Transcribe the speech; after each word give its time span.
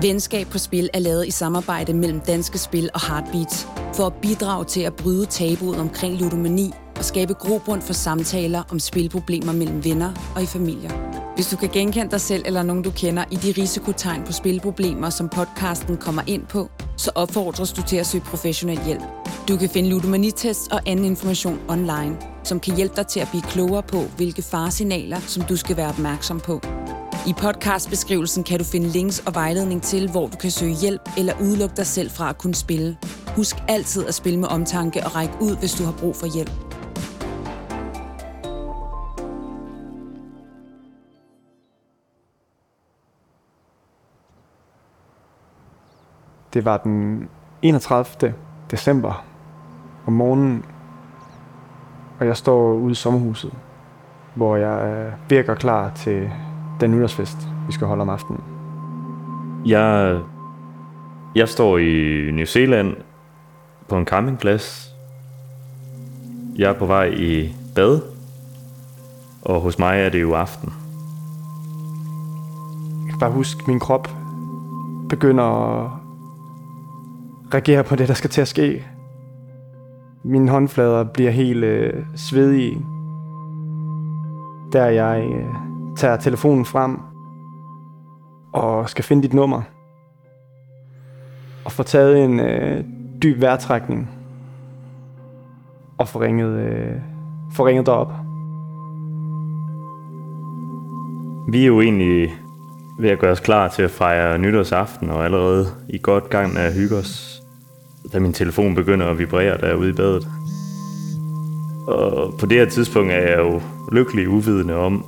Venskab 0.00 0.46
på 0.46 0.58
Spil 0.58 0.90
er 0.94 0.98
lavet 0.98 1.26
i 1.26 1.30
samarbejde 1.30 1.92
mellem 1.94 2.20
Danske 2.20 2.58
Spil 2.58 2.90
og 2.94 3.08
Heartbeats 3.08 3.68
for 3.94 4.06
at 4.06 4.12
bidrage 4.22 4.64
til 4.64 4.80
at 4.80 4.94
bryde 4.94 5.26
tabuet 5.26 5.80
omkring 5.80 6.20
ludomani 6.20 6.72
og 6.96 7.04
skabe 7.04 7.34
grobund 7.34 7.82
for 7.82 7.92
samtaler 7.92 8.62
om 8.70 8.78
spilproblemer 8.78 9.52
mellem 9.52 9.84
venner 9.84 10.32
og 10.34 10.42
i 10.42 10.46
familier. 10.46 10.90
Hvis 11.34 11.46
du 11.46 11.56
kan 11.56 11.68
genkende 11.68 12.10
dig 12.10 12.20
selv 12.20 12.42
eller 12.46 12.62
nogen, 12.62 12.82
du 12.82 12.90
kender 12.90 13.24
i 13.30 13.36
de 13.36 13.60
risikotegn 13.60 14.24
på 14.24 14.32
spilproblemer, 14.32 15.10
som 15.10 15.28
podcasten 15.28 15.96
kommer 15.96 16.22
ind 16.26 16.46
på, 16.46 16.70
så 16.96 17.10
opfordres 17.14 17.72
du 17.72 17.82
til 17.82 17.96
at 17.96 18.06
søge 18.06 18.24
professionel 18.24 18.84
hjælp. 18.84 19.02
Du 19.48 19.56
kan 19.56 19.68
finde 19.68 19.88
ludomanitests 19.88 20.68
og 20.68 20.80
anden 20.86 21.04
information 21.04 21.60
online, 21.68 22.16
som 22.44 22.60
kan 22.60 22.76
hjælpe 22.76 22.96
dig 22.96 23.06
til 23.06 23.20
at 23.20 23.28
blive 23.30 23.42
klogere 23.42 23.82
på, 23.82 23.98
hvilke 24.16 24.42
faresignaler, 24.42 25.20
som 25.20 25.42
du 25.42 25.56
skal 25.56 25.76
være 25.76 25.88
opmærksom 25.88 26.40
på. 26.40 26.60
I 27.26 27.32
podcastbeskrivelsen 27.32 28.44
kan 28.44 28.58
du 28.58 28.64
finde 28.64 28.86
links 28.86 29.18
og 29.26 29.34
vejledning 29.34 29.82
til, 29.82 30.10
hvor 30.10 30.26
du 30.26 30.36
kan 30.36 30.50
søge 30.50 30.74
hjælp 30.74 31.00
eller 31.18 31.32
udelukke 31.40 31.76
dig 31.76 31.86
selv 31.86 32.10
fra 32.10 32.28
at 32.28 32.38
kunne 32.38 32.54
spille. 32.54 32.96
Husk 33.36 33.56
altid 33.68 34.06
at 34.06 34.14
spille 34.14 34.38
med 34.38 34.48
omtanke 34.48 35.00
og 35.04 35.16
række 35.16 35.34
ud, 35.40 35.56
hvis 35.58 35.72
du 35.72 35.84
har 35.84 35.92
brug 36.00 36.16
for 36.16 36.26
hjælp. 36.34 36.50
Det 46.52 46.64
var 46.64 46.76
den 46.76 47.28
31. 47.62 48.34
december 48.70 49.24
om 50.06 50.12
morgenen, 50.12 50.64
og 52.20 52.26
jeg 52.26 52.36
står 52.36 52.72
ude 52.72 52.92
i 52.92 52.94
sommerhuset, 52.94 53.52
hvor 54.34 54.56
jeg 54.56 54.86
øh, 54.86 55.30
virker 55.30 55.54
klar 55.54 55.92
til 55.94 56.30
den 56.80 56.90
nytårsfest, 56.90 57.48
vi 57.66 57.72
skal 57.72 57.86
holde 57.86 58.02
om 58.02 58.08
aftenen. 58.08 58.40
Jeg, 59.66 60.20
jeg 61.34 61.48
står 61.48 61.78
i 61.78 62.30
New 62.32 62.44
Zealand 62.44 62.96
på 63.88 63.96
en 63.96 64.06
campingplads. 64.06 64.94
Jeg 66.58 66.70
er 66.70 66.78
på 66.78 66.86
vej 66.86 67.04
i 67.06 67.54
bad, 67.74 68.00
og 69.42 69.60
hos 69.60 69.78
mig 69.78 70.00
er 70.00 70.08
det 70.08 70.22
jo 70.22 70.34
aften. 70.34 70.72
Jeg 73.04 73.10
kan 73.10 73.18
bare 73.20 73.30
huske, 73.30 73.64
min 73.66 73.80
krop 73.80 74.08
begynder 75.08 75.44
at 75.44 75.90
reagere 77.54 77.84
på 77.84 77.96
det, 77.96 78.08
der 78.08 78.14
skal 78.14 78.30
til 78.30 78.40
at 78.40 78.48
ske. 78.48 78.84
Mine 80.24 80.50
håndflader 80.50 81.04
bliver 81.04 81.30
helt 81.30 81.64
øh, 81.64 82.04
svedige. 82.16 82.86
Der 84.72 84.84
jeg 84.86 85.30
øh, 85.34 85.65
tager 85.96 86.16
telefonen 86.16 86.64
frem 86.64 86.98
og 88.52 88.90
skal 88.90 89.04
finde 89.04 89.22
dit 89.22 89.34
nummer. 89.34 89.62
Og 91.64 91.72
få 91.72 91.82
taget 91.82 92.24
en 92.24 92.40
øh, 92.40 92.84
dyb 93.22 93.40
vejrtrækning. 93.40 94.10
Og 95.98 96.08
få 96.08 96.20
ringet, 96.20 96.50
øh, 96.50 96.92
få 97.52 97.66
ringet 97.66 97.86
derop. 97.86 98.12
Vi 101.48 101.62
er 101.62 101.66
jo 101.66 101.80
egentlig 101.80 102.34
ved 102.98 103.10
at 103.10 103.18
gøre 103.18 103.32
os 103.32 103.40
klar 103.40 103.68
til 103.68 103.82
at 103.82 103.90
fejre 103.90 104.38
nytårsaften, 104.38 105.10
og 105.10 105.24
allerede 105.24 105.66
i 105.88 105.98
godt 106.02 106.30
gang 106.30 106.52
med 106.54 106.62
at 106.62 106.74
hygge 106.74 106.96
os, 106.96 107.42
da 108.12 108.18
min 108.18 108.32
telefon 108.32 108.74
begynder 108.74 109.06
at 109.06 109.18
vibrere 109.18 109.58
derude 109.58 109.90
i 109.90 109.92
badet. 109.92 110.28
Og 111.86 112.34
på 112.38 112.46
det 112.46 112.58
her 112.58 112.68
tidspunkt 112.68 113.12
er 113.12 113.20
jeg 113.20 113.38
jo 113.38 113.60
lykkelig 113.92 114.28
uvidende 114.28 114.74
om, 114.74 115.04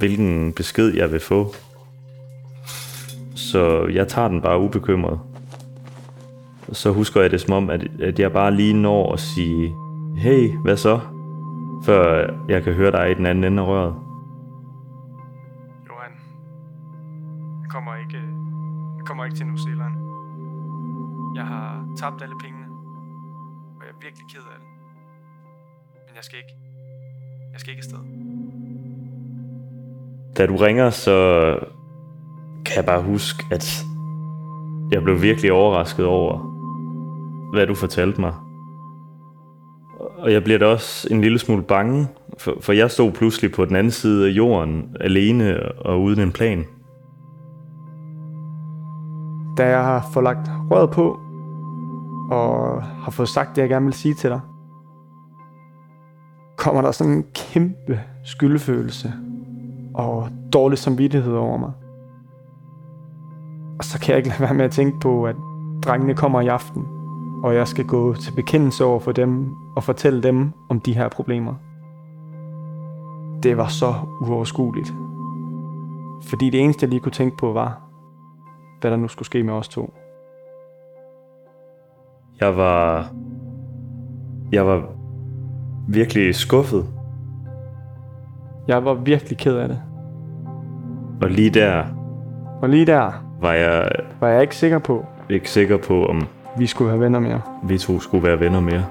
hvilken 0.00 0.52
besked 0.52 0.94
jeg 0.94 1.12
vil 1.12 1.20
få. 1.20 1.54
Så 3.34 3.86
jeg 3.86 4.08
tager 4.08 4.28
den 4.28 4.40
bare 4.42 4.60
ubekymret. 4.60 5.20
Så 6.72 6.92
husker 6.92 7.20
jeg 7.20 7.30
det 7.30 7.40
som 7.40 7.52
om, 7.54 7.70
at, 7.70 8.00
at 8.00 8.18
jeg 8.18 8.32
bare 8.32 8.54
lige 8.54 8.74
når 8.74 9.12
at 9.12 9.20
sige, 9.20 9.74
hey, 10.16 10.56
hvad 10.62 10.76
så? 10.76 11.00
Før 11.84 12.34
jeg 12.48 12.62
kan 12.62 12.74
høre 12.74 12.90
dig 12.90 13.10
i 13.10 13.14
den 13.14 13.26
anden 13.26 13.44
ende 13.44 13.62
af 13.62 13.66
røret. 13.66 13.94
Johan, 15.88 16.12
jeg 17.62 17.70
kommer 17.70 17.94
ikke, 17.94 18.22
jeg 18.98 19.04
kommer 19.06 19.24
ikke 19.24 19.36
til 19.36 19.46
New 19.46 19.56
Zealand. 19.56 19.94
Jeg 21.36 21.44
har 21.46 21.86
tabt 21.96 22.22
alle 22.22 22.34
pengene, 22.42 22.66
og 23.76 23.82
jeg 23.86 23.90
er 23.90 24.00
virkelig 24.02 24.26
ked 24.32 24.44
af 24.54 24.58
det. 24.60 24.68
Men 26.06 26.16
jeg 26.16 26.24
skal 26.24 26.38
ikke, 26.38 26.54
jeg 27.52 27.60
skal 27.60 27.70
ikke 27.70 27.80
afsted. 27.80 28.69
Da 30.40 30.46
du 30.46 30.56
ringer, 30.56 30.90
så 30.90 31.56
kan 32.64 32.76
jeg 32.76 32.84
bare 32.84 33.02
huske, 33.02 33.44
at 33.50 33.84
jeg 34.90 35.02
blev 35.02 35.22
virkelig 35.22 35.52
overrasket 35.52 36.06
over, 36.06 36.38
hvad 37.52 37.66
du 37.66 37.74
fortalte 37.74 38.20
mig. 38.20 38.34
Og 40.18 40.32
jeg 40.32 40.44
bliver 40.44 40.58
da 40.58 40.66
også 40.66 41.08
en 41.10 41.20
lille 41.20 41.38
smule 41.38 41.62
bange, 41.62 42.08
for, 42.38 42.56
for 42.60 42.72
jeg 42.72 42.90
stod 42.90 43.12
pludselig 43.12 43.52
på 43.52 43.64
den 43.64 43.76
anden 43.76 43.90
side 43.90 44.28
af 44.28 44.30
jorden, 44.30 44.96
alene 45.00 45.72
og 45.78 46.02
uden 46.02 46.20
en 46.20 46.32
plan. 46.32 46.64
Da 49.56 49.68
jeg 49.68 49.84
har 49.84 50.08
fået 50.12 50.24
lagt 50.24 50.50
røret 50.70 50.90
på, 50.90 51.20
og 52.30 52.82
har 52.82 53.10
fået 53.10 53.28
sagt 53.28 53.56
det, 53.56 53.62
jeg 53.62 53.68
gerne 53.68 53.86
vil 53.86 53.94
sige 53.94 54.14
til 54.14 54.30
dig, 54.30 54.40
kommer 56.56 56.82
der 56.82 56.90
sådan 56.90 57.12
en 57.12 57.24
kæmpe 57.34 58.00
skyldfølelse 58.24 59.12
og 60.00 60.28
dårlig 60.52 60.78
samvittighed 60.78 61.34
over 61.34 61.56
mig. 61.56 61.72
Og 63.78 63.84
så 63.84 64.00
kan 64.00 64.08
jeg 64.08 64.16
ikke 64.16 64.28
lade 64.28 64.40
være 64.40 64.54
med 64.54 64.64
at 64.64 64.70
tænke 64.70 65.00
på, 65.00 65.24
at 65.24 65.36
drengene 65.84 66.14
kommer 66.14 66.40
i 66.40 66.46
aften, 66.46 66.86
og 67.42 67.54
jeg 67.54 67.68
skal 67.68 67.86
gå 67.86 68.14
til 68.14 68.32
bekendelse 68.32 68.84
over 68.84 69.00
for 69.00 69.12
dem 69.12 69.54
og 69.76 69.84
fortælle 69.84 70.22
dem 70.22 70.52
om 70.68 70.80
de 70.80 70.94
her 70.94 71.08
problemer. 71.08 71.54
Det 73.42 73.56
var 73.56 73.66
så 73.66 73.94
uoverskueligt. 74.20 74.94
Fordi 76.22 76.50
det 76.50 76.60
eneste, 76.60 76.84
jeg 76.84 76.90
lige 76.90 77.00
kunne 77.00 77.12
tænke 77.12 77.36
på, 77.36 77.52
var, 77.52 77.80
hvad 78.80 78.90
der 78.90 78.96
nu 78.96 79.08
skulle 79.08 79.26
ske 79.26 79.42
med 79.42 79.54
os 79.54 79.68
to. 79.68 79.94
Jeg 82.40 82.56
var... 82.56 83.10
Jeg 84.52 84.66
var 84.66 84.82
virkelig 85.88 86.34
skuffet. 86.34 86.86
Jeg 88.68 88.84
var 88.84 88.94
virkelig 88.94 89.38
ked 89.38 89.56
af 89.56 89.68
det. 89.68 89.82
Og 91.22 91.30
lige 91.30 91.50
der 91.50 91.84
Og 92.62 92.68
lige 92.68 92.86
der 92.86 93.10
var 93.40 93.52
jeg 93.52 93.88
var 94.20 94.28
jeg 94.28 94.42
ikke 94.42 94.56
sikker 94.56 94.78
på, 94.78 95.06
ikke 95.30 95.50
sikker 95.50 95.76
på, 95.76 96.06
om 96.06 96.26
vi 96.58 96.66
skulle 96.66 96.90
have 96.90 97.00
venner 97.00 97.18
mere. 97.18 97.40
vi 97.64 97.78
to 97.78 98.00
skulle 98.00 98.26
være 98.26 98.40
venner 98.40 98.60
mere. 98.60 98.84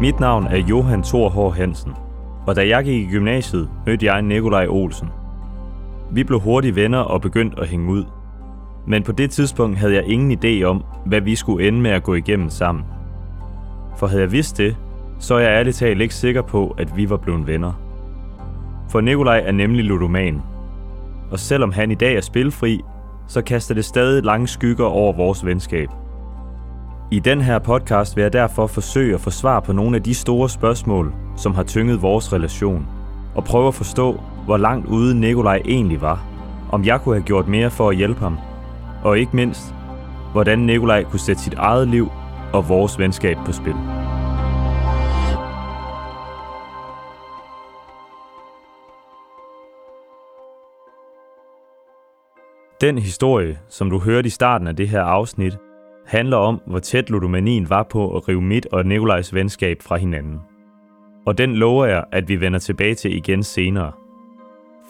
Mit 0.00 0.20
navn 0.20 0.46
er 0.46 0.56
Johan 0.56 1.02
Thor 1.02 1.28
H. 1.28 1.56
Hansen, 1.56 1.92
og 2.46 2.56
da 2.56 2.68
jeg 2.68 2.84
gik 2.84 3.08
i 3.08 3.10
gymnasiet, 3.10 3.68
mødte 3.86 4.06
jeg 4.06 4.22
Nikolaj 4.22 4.66
Olsen. 4.66 5.08
Vi 6.10 6.24
blev 6.24 6.40
hurtigt 6.40 6.76
venner 6.76 6.98
og 6.98 7.20
begyndte 7.20 7.60
at 7.60 7.68
hænge 7.68 7.90
ud. 7.90 8.04
Men 8.86 9.02
på 9.02 9.12
det 9.12 9.30
tidspunkt 9.30 9.78
havde 9.78 9.94
jeg 9.94 10.04
ingen 10.06 10.38
idé 10.38 10.64
om, 10.64 10.84
hvad 11.06 11.20
vi 11.20 11.34
skulle 11.34 11.68
ende 11.68 11.80
med 11.80 11.90
at 11.90 12.02
gå 12.02 12.14
igennem 12.14 12.50
sammen. 12.50 12.84
For 13.96 14.06
havde 14.06 14.22
jeg 14.22 14.32
vidst 14.32 14.58
det, 14.58 14.76
så 15.18 15.34
er 15.34 15.38
jeg 15.38 15.50
ærligt 15.50 15.76
talt 15.76 16.00
ikke 16.00 16.14
sikker 16.14 16.42
på, 16.42 16.74
at 16.78 16.96
vi 16.96 17.10
var 17.10 17.16
blevet 17.16 17.46
venner. 17.46 17.72
For 18.88 19.00
Nikolaj 19.00 19.42
er 19.46 19.52
nemlig 19.52 19.84
ludoman. 19.84 20.42
Og 21.30 21.38
selvom 21.38 21.72
han 21.72 21.90
i 21.90 21.94
dag 21.94 22.16
er 22.16 22.20
spilfri, 22.20 22.80
så 23.26 23.42
kaster 23.42 23.74
det 23.74 23.84
stadig 23.84 24.24
lange 24.24 24.48
skygger 24.48 24.86
over 24.86 25.12
vores 25.12 25.46
venskab. 25.46 25.88
I 27.10 27.18
den 27.18 27.40
her 27.40 27.58
podcast 27.58 28.16
vil 28.16 28.22
jeg 28.22 28.32
derfor 28.32 28.66
forsøge 28.66 29.14
at 29.14 29.20
få 29.20 29.30
svar 29.30 29.60
på 29.60 29.72
nogle 29.72 29.96
af 29.96 30.02
de 30.02 30.14
store 30.14 30.48
spørgsmål, 30.48 31.14
som 31.36 31.54
har 31.54 31.62
tynget 31.62 32.02
vores 32.02 32.32
relation, 32.32 32.86
og 33.34 33.44
prøve 33.44 33.68
at 33.68 33.74
forstå, 33.74 34.20
hvor 34.44 34.56
langt 34.56 34.86
ude 34.86 35.20
Nikolaj 35.20 35.62
egentlig 35.64 36.00
var, 36.00 36.24
om 36.72 36.84
jeg 36.84 37.00
kunne 37.00 37.14
have 37.14 37.24
gjort 37.24 37.48
mere 37.48 37.70
for 37.70 37.90
at 37.90 37.96
hjælpe 37.96 38.20
ham, 38.20 38.38
og 39.04 39.18
ikke 39.18 39.36
mindst, 39.36 39.74
hvordan 40.32 40.58
Nikolaj 40.58 41.04
kunne 41.04 41.20
sætte 41.20 41.42
sit 41.42 41.54
eget 41.54 41.88
liv 41.88 42.10
og 42.52 42.68
vores 42.68 42.98
venskab 42.98 43.36
på 43.46 43.52
spil. 43.52 44.07
Den 52.80 52.98
historie, 52.98 53.58
som 53.68 53.90
du 53.90 53.98
hørte 53.98 54.26
i 54.26 54.30
starten 54.30 54.66
af 54.66 54.76
det 54.76 54.88
her 54.88 55.02
afsnit, 55.02 55.58
handler 56.06 56.36
om, 56.36 56.60
hvor 56.66 56.78
tæt 56.78 57.10
ludomanien 57.10 57.70
var 57.70 57.82
på 57.82 58.16
at 58.16 58.28
rive 58.28 58.42
mit 58.42 58.66
og 58.66 58.86
Nikolajs 58.86 59.34
venskab 59.34 59.82
fra 59.82 59.96
hinanden. 59.96 60.40
Og 61.26 61.38
den 61.38 61.54
lover 61.54 61.86
jeg, 61.86 62.04
at 62.12 62.28
vi 62.28 62.40
vender 62.40 62.58
tilbage 62.58 62.94
til 62.94 63.16
igen 63.16 63.42
senere. 63.42 63.92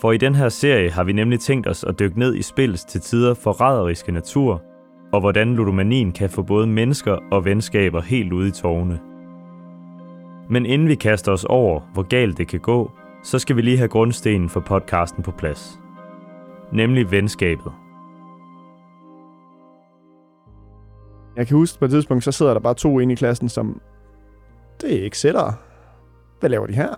For 0.01 0.13
i 0.13 0.17
den 0.17 0.35
her 0.35 0.49
serie 0.49 0.91
har 0.91 1.05
vi 1.05 1.13
nemlig 1.13 1.41
tænkt 1.41 1.67
os 1.67 1.85
at 1.85 1.99
dykke 1.99 2.19
ned 2.19 2.35
i 2.35 2.43
spillets 2.43 2.85
til 2.85 3.01
tider 3.01 3.35
forræderiske 3.35 4.13
natur, 4.13 4.63
og 5.13 5.21
hvordan 5.21 5.55
ludomanien 5.55 6.13
kan 6.13 6.31
få 6.31 6.43
både 6.43 6.67
mennesker 6.67 7.19
og 7.31 7.45
venskaber 7.45 8.01
helt 8.01 8.33
ude 8.33 8.49
i 8.49 8.53
tårne. 8.53 9.01
Men 10.51 10.67
inden 10.67 10.89
vi 10.89 10.95
kaster 10.95 11.33
os 11.33 11.45
over, 11.45 11.81
hvor 11.93 12.03
galt 12.03 12.39
det 12.39 12.49
kan 12.49 12.61
gå, 12.61 12.91
så 13.23 13.39
skal 13.39 13.57
vi 13.57 13.63
lige 13.63 13.79
have 13.79 13.89
grundstenen 13.89 14.49
for 14.49 14.61
podcasten 14.61 15.23
på 15.23 15.31
plads. 15.31 15.81
Nemlig 16.73 17.11
venskabet. 17.11 17.73
Jeg 21.37 21.47
kan 21.47 21.57
huske 21.57 21.79
på 21.79 21.85
et 21.85 21.91
tidspunkt, 21.91 22.25
så 22.25 22.33
sidder 22.33 22.53
der 22.53 22.61
bare 22.61 22.75
to 22.75 22.99
inde 22.99 23.13
i 23.13 23.17
klassen, 23.17 23.49
som, 23.49 23.81
det 24.81 24.99
er 24.99 25.05
ikke 25.05 25.19
sættere. 25.19 25.55
Hvad 26.41 26.51
laver 26.51 26.67
de 26.67 26.73
her? 26.73 26.95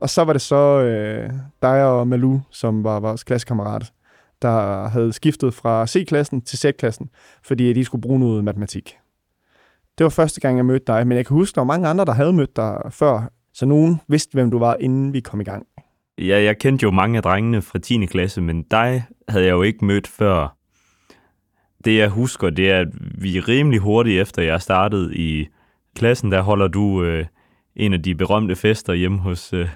Og 0.00 0.10
så 0.10 0.24
var 0.24 0.32
det 0.32 0.42
så 0.42 0.80
øh, 0.80 1.30
dig 1.62 1.84
og 1.84 2.08
Malu, 2.08 2.38
som 2.50 2.84
var 2.84 3.00
vores 3.00 3.24
klassekammerat, 3.24 3.92
der 4.42 4.88
havde 4.88 5.12
skiftet 5.12 5.54
fra 5.54 5.86
C-klassen 5.86 6.40
til 6.40 6.58
Z-klassen, 6.58 7.10
fordi 7.42 7.72
de 7.72 7.84
skulle 7.84 8.02
bruge 8.02 8.20
noget 8.20 8.44
matematik. 8.44 8.98
Det 9.98 10.04
var 10.04 10.10
første 10.10 10.40
gang, 10.40 10.56
jeg 10.56 10.64
mødte 10.64 10.92
dig, 10.92 11.06
men 11.06 11.16
jeg 11.16 11.26
kan 11.26 11.34
huske, 11.34 11.54
der 11.54 11.60
var 11.60 11.66
mange 11.66 11.88
andre, 11.88 12.04
der 12.04 12.12
havde 12.12 12.32
mødt 12.32 12.56
dig 12.56 12.80
før, 12.90 13.30
så 13.52 13.66
nogen 13.66 14.00
vidste, 14.08 14.32
hvem 14.32 14.50
du 14.50 14.58
var, 14.58 14.76
inden 14.80 15.12
vi 15.12 15.20
kom 15.20 15.40
i 15.40 15.44
gang. 15.44 15.66
Ja, 16.18 16.42
jeg 16.42 16.58
kendte 16.58 16.84
jo 16.84 16.90
mange 16.90 17.16
af 17.16 17.22
drengene 17.22 17.62
fra 17.62 17.78
10. 17.78 18.06
klasse, 18.06 18.40
men 18.40 18.62
dig 18.62 19.04
havde 19.28 19.44
jeg 19.46 19.52
jo 19.52 19.62
ikke 19.62 19.84
mødt 19.84 20.06
før. 20.06 20.56
Det 21.84 21.96
jeg 21.96 22.08
husker, 22.08 22.50
det 22.50 22.70
er, 22.70 22.80
at 22.80 22.88
vi 23.22 23.40
rimelig 23.40 23.80
hurtigt 23.80 24.20
efter 24.20 24.42
jeg 24.42 24.62
startede 24.62 25.16
i 25.16 25.46
klassen, 25.96 26.32
der 26.32 26.42
holder 26.42 26.68
du 26.68 27.02
øh, 27.04 27.26
en 27.76 27.92
af 27.92 28.02
de 28.02 28.14
berømte 28.14 28.56
fester 28.56 28.92
hjemme 28.92 29.18
hos, 29.18 29.52
øh, 29.52 29.68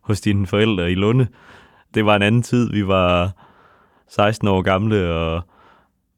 hos 0.00 0.20
dine 0.20 0.46
forældre 0.46 0.92
i 0.92 0.94
Lunde. 0.94 1.26
Det 1.94 2.04
var 2.04 2.16
en 2.16 2.22
anden 2.22 2.42
tid. 2.42 2.70
Vi 2.70 2.86
var 2.86 3.32
16 4.08 4.48
år 4.48 4.62
gamle, 4.62 5.14
og 5.14 5.42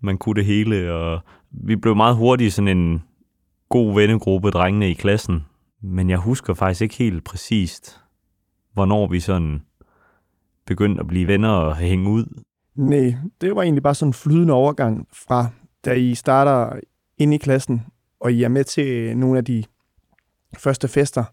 man 0.00 0.18
kunne 0.18 0.34
det 0.34 0.44
hele, 0.44 0.92
og 0.92 1.20
vi 1.50 1.76
blev 1.76 1.96
meget 1.96 2.16
hurtigt 2.16 2.54
sådan 2.54 2.78
en 2.78 3.02
god 3.68 3.94
vennegruppe, 3.94 4.50
drengene 4.50 4.90
i 4.90 4.94
klassen. 4.94 5.44
Men 5.82 6.10
jeg 6.10 6.18
husker 6.18 6.54
faktisk 6.54 6.82
ikke 6.82 6.94
helt 6.94 7.24
præcist, 7.24 8.03
hvornår 8.74 9.06
vi 9.08 9.20
sådan 9.20 9.62
begyndte 10.66 11.00
at 11.00 11.06
blive 11.06 11.26
venner 11.26 11.48
og 11.48 11.76
hænge 11.76 12.10
ud. 12.10 12.42
Nej, 12.74 13.14
det 13.40 13.56
var 13.56 13.62
egentlig 13.62 13.82
bare 13.82 13.94
sådan 13.94 14.08
en 14.08 14.14
flydende 14.14 14.54
overgang 14.54 15.08
fra, 15.12 15.46
da 15.84 15.92
I 15.92 16.14
starter 16.14 16.80
ind 17.18 17.34
i 17.34 17.36
klassen, 17.36 17.82
og 18.20 18.32
I 18.32 18.42
er 18.42 18.48
med 18.48 18.64
til 18.64 19.16
nogle 19.16 19.38
af 19.38 19.44
de 19.44 19.64
første 20.58 20.88
fester, 20.88 21.24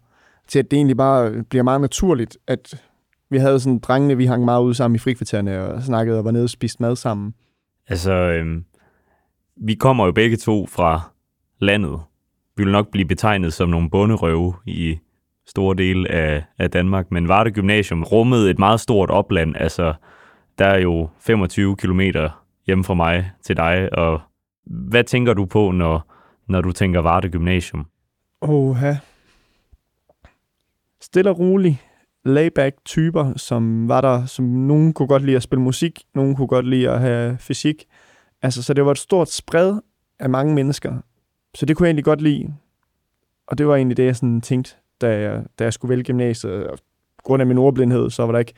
til 0.48 0.58
at 0.58 0.70
det 0.70 0.76
egentlig 0.76 0.96
bare 0.96 1.42
bliver 1.42 1.62
meget 1.62 1.80
naturligt, 1.80 2.38
at 2.46 2.82
vi 3.30 3.38
havde 3.38 3.60
sådan 3.60 3.78
drengene, 3.78 4.16
vi 4.16 4.26
hang 4.26 4.44
meget 4.44 4.62
ud 4.62 4.74
sammen 4.74 4.94
i 4.96 4.98
frikvartererne 4.98 5.60
og 5.60 5.82
snakkede 5.82 6.18
og 6.18 6.24
var 6.24 6.30
nede 6.30 6.44
og 6.44 6.50
spiste 6.50 6.82
mad 6.82 6.96
sammen. 6.96 7.34
Altså, 7.88 8.12
øhm, 8.12 8.64
vi 9.56 9.74
kommer 9.74 10.06
jo 10.06 10.12
begge 10.12 10.36
to 10.36 10.66
fra 10.66 11.12
landet. 11.58 12.00
Vi 12.56 12.64
vil 12.64 12.72
nok 12.72 12.90
blive 12.90 13.08
betegnet 13.08 13.52
som 13.52 13.68
nogle 13.68 13.90
bunderøve 13.90 14.54
i 14.66 14.98
store 15.52 15.76
dele 15.76 16.10
af, 16.10 16.44
af 16.58 16.70
Danmark, 16.70 17.10
men 17.10 17.28
Varde 17.28 17.50
Gymnasium 17.50 18.02
rummede 18.02 18.50
et 18.50 18.58
meget 18.58 18.80
stort 18.80 19.10
opland. 19.10 19.56
Altså, 19.56 19.94
der 20.58 20.66
er 20.66 20.78
jo 20.78 21.08
25 21.20 21.76
kilometer 21.76 22.44
hjemme 22.66 22.84
fra 22.84 22.94
mig 22.94 23.30
til 23.42 23.56
dig, 23.56 23.88
og 23.98 24.20
hvad 24.64 25.04
tænker 25.04 25.34
du 25.34 25.44
på, 25.44 25.70
når, 25.70 26.12
når 26.48 26.60
du 26.60 26.72
tænker 26.72 27.00
Varde 27.00 27.28
Gymnasium? 27.28 27.86
Oha. 28.40 28.94
Stille 31.00 31.30
og 31.30 31.38
rolig, 31.38 31.82
layback 32.24 32.76
typer, 32.84 33.32
som 33.36 33.88
var 33.88 34.00
der, 34.00 34.26
som 34.26 34.44
nogen 34.44 34.92
kunne 34.92 35.08
godt 35.08 35.24
lide 35.24 35.36
at 35.36 35.42
spille 35.42 35.62
musik, 35.62 36.02
nogen 36.14 36.36
kunne 36.36 36.48
godt 36.48 36.66
lide 36.66 36.90
at 36.90 37.00
have 37.00 37.38
fysik. 37.38 37.84
Altså, 38.42 38.62
så 38.62 38.74
det 38.74 38.84
var 38.84 38.90
et 38.90 38.98
stort 38.98 39.30
spred 39.30 39.80
af 40.18 40.30
mange 40.30 40.54
mennesker. 40.54 40.98
Så 41.54 41.66
det 41.66 41.76
kunne 41.76 41.86
jeg 41.86 41.90
egentlig 41.90 42.04
godt 42.04 42.20
lide. 42.20 42.54
Og 43.46 43.58
det 43.58 43.66
var 43.66 43.76
egentlig 43.76 43.96
det, 43.96 44.04
jeg 44.04 44.16
sådan 44.16 44.40
tænkte, 44.40 44.76
da 45.02 45.20
jeg, 45.20 45.44
da 45.58 45.64
jeg 45.64 45.72
skulle 45.72 45.90
vælge 45.90 46.04
gymnasiet. 46.04 46.66
Og 46.66 46.78
på 47.18 47.22
grund 47.24 47.40
af 47.40 47.46
min 47.46 47.58
ordblindhed, 47.58 48.10
så 48.10 48.24
var 48.26 48.32
der 48.32 48.38
ikke... 48.38 48.54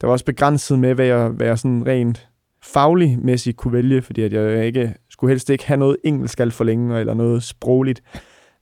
Der 0.00 0.06
var 0.06 0.12
også 0.12 0.24
begrænset 0.24 0.78
med, 0.78 0.94
hvad 0.94 1.06
jeg, 1.06 1.28
hvad 1.28 1.46
jeg 1.46 1.58
sådan 1.58 1.86
rent 1.86 2.28
fagligmæssigt 2.62 3.56
kunne 3.56 3.72
vælge, 3.72 4.02
fordi 4.02 4.22
at 4.22 4.32
jeg 4.32 4.66
ikke 4.66 4.94
skulle 5.10 5.30
helst 5.30 5.50
ikke 5.50 5.66
have 5.66 5.78
noget 5.78 5.96
engelsk 6.04 6.40
alt 6.40 6.52
for 6.52 6.64
længe, 6.64 7.00
eller 7.00 7.14
noget 7.14 7.42
sprogligt, 7.42 8.02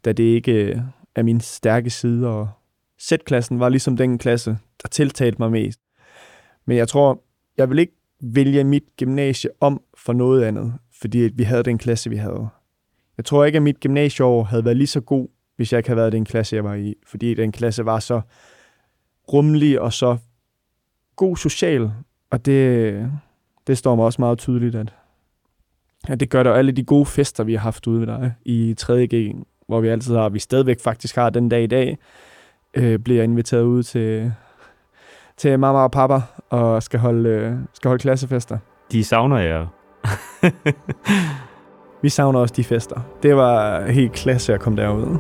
da 0.05 0.13
det 0.13 0.23
ikke 0.23 0.53
øh, 0.53 0.77
er 1.15 1.23
min 1.23 1.41
stærke 1.41 1.91
side, 1.91 2.29
og 2.29 2.49
Z-klassen 3.03 3.61
var 3.61 3.69
ligesom 3.69 3.97
den 3.97 4.19
klasse, 4.19 4.59
der 4.83 4.89
tiltalte 4.89 5.39
mig 5.39 5.51
mest. 5.51 5.81
Men 6.67 6.77
jeg 6.77 6.89
tror, 6.89 7.23
jeg 7.57 7.71
vil 7.71 7.79
ikke 7.79 7.97
vælge 8.21 8.65
mit 8.65 8.85
gymnasie 8.99 9.51
om 9.61 9.83
for 9.97 10.13
noget 10.13 10.45
andet, 10.45 10.75
fordi 11.01 11.19
vi 11.19 11.43
havde 11.43 11.63
den 11.63 11.79
klasse, 11.79 12.11
vi 12.11 12.17
havde. 12.17 12.49
Jeg 13.17 13.25
tror 13.25 13.45
ikke, 13.45 13.57
at 13.57 13.63
mit 13.63 13.81
gymnasieår 13.81 14.43
havde 14.43 14.65
været 14.65 14.77
lige 14.77 14.87
så 14.87 15.01
god, 15.01 15.29
hvis 15.57 15.73
jeg 15.73 15.79
ikke 15.79 15.89
havde 15.89 15.97
været 15.97 16.13
den 16.13 16.25
klasse, 16.25 16.57
jeg 16.57 16.65
var 16.65 16.75
i, 16.75 16.95
fordi 17.07 17.35
den 17.35 17.53
klasse 17.53 17.85
var 17.85 17.99
så 17.99 18.21
rummelig 19.33 19.81
og 19.81 19.93
så 19.93 20.17
god 21.17 21.37
social, 21.37 21.91
og 22.31 22.47
det, 22.47 23.11
det 23.67 23.79
står 23.79 23.95
mig 23.95 24.05
også 24.05 24.23
meget 24.23 24.39
tydeligt, 24.39 24.75
at, 24.75 24.95
at 26.09 26.21
det 26.21 26.31
gør 26.31 26.43
der 26.43 26.53
alle 26.53 26.73
de 26.73 26.85
gode 26.85 27.07
fester, 27.07 27.45
vi 27.45 27.55
har 27.55 27.61
haft 27.61 27.87
ude 27.87 28.01
ved 28.01 28.07
dig 28.07 28.35
i 28.45 28.75
3.G, 28.81 29.37
hvor 29.67 29.81
vi 29.81 29.89
altid 29.89 30.15
har, 30.15 30.29
vi 30.29 30.39
stadigvæk 30.39 30.81
faktisk 30.81 31.17
har 31.17 31.31
den 31.31 31.49
dag 31.49 31.63
i 31.63 31.67
dag, 31.67 31.99
øh, 32.75 32.99
bliver 32.99 33.23
inviteret 33.23 33.63
ud 33.63 33.83
til, 33.83 34.33
til 35.37 35.59
mamma 35.59 35.81
og 35.81 35.91
pappa 35.91 36.21
og 36.51 36.83
skal 36.83 37.01
holde, 37.01 37.29
øh, 37.29 37.57
skal 37.73 37.89
holde 37.89 38.03
klassefester. 38.03 38.59
De 38.93 39.05
savner 39.05 39.39
jer. 39.39 39.67
Vi 42.03 42.09
savner 42.09 42.41
også 42.41 42.55
de 42.57 42.65
fester. 42.65 43.01
Det 43.23 43.37
var 43.37 43.87
helt 43.87 44.13
klasse 44.13 44.55
at 44.55 44.61
komme 44.61 44.83
derud. 44.83 45.19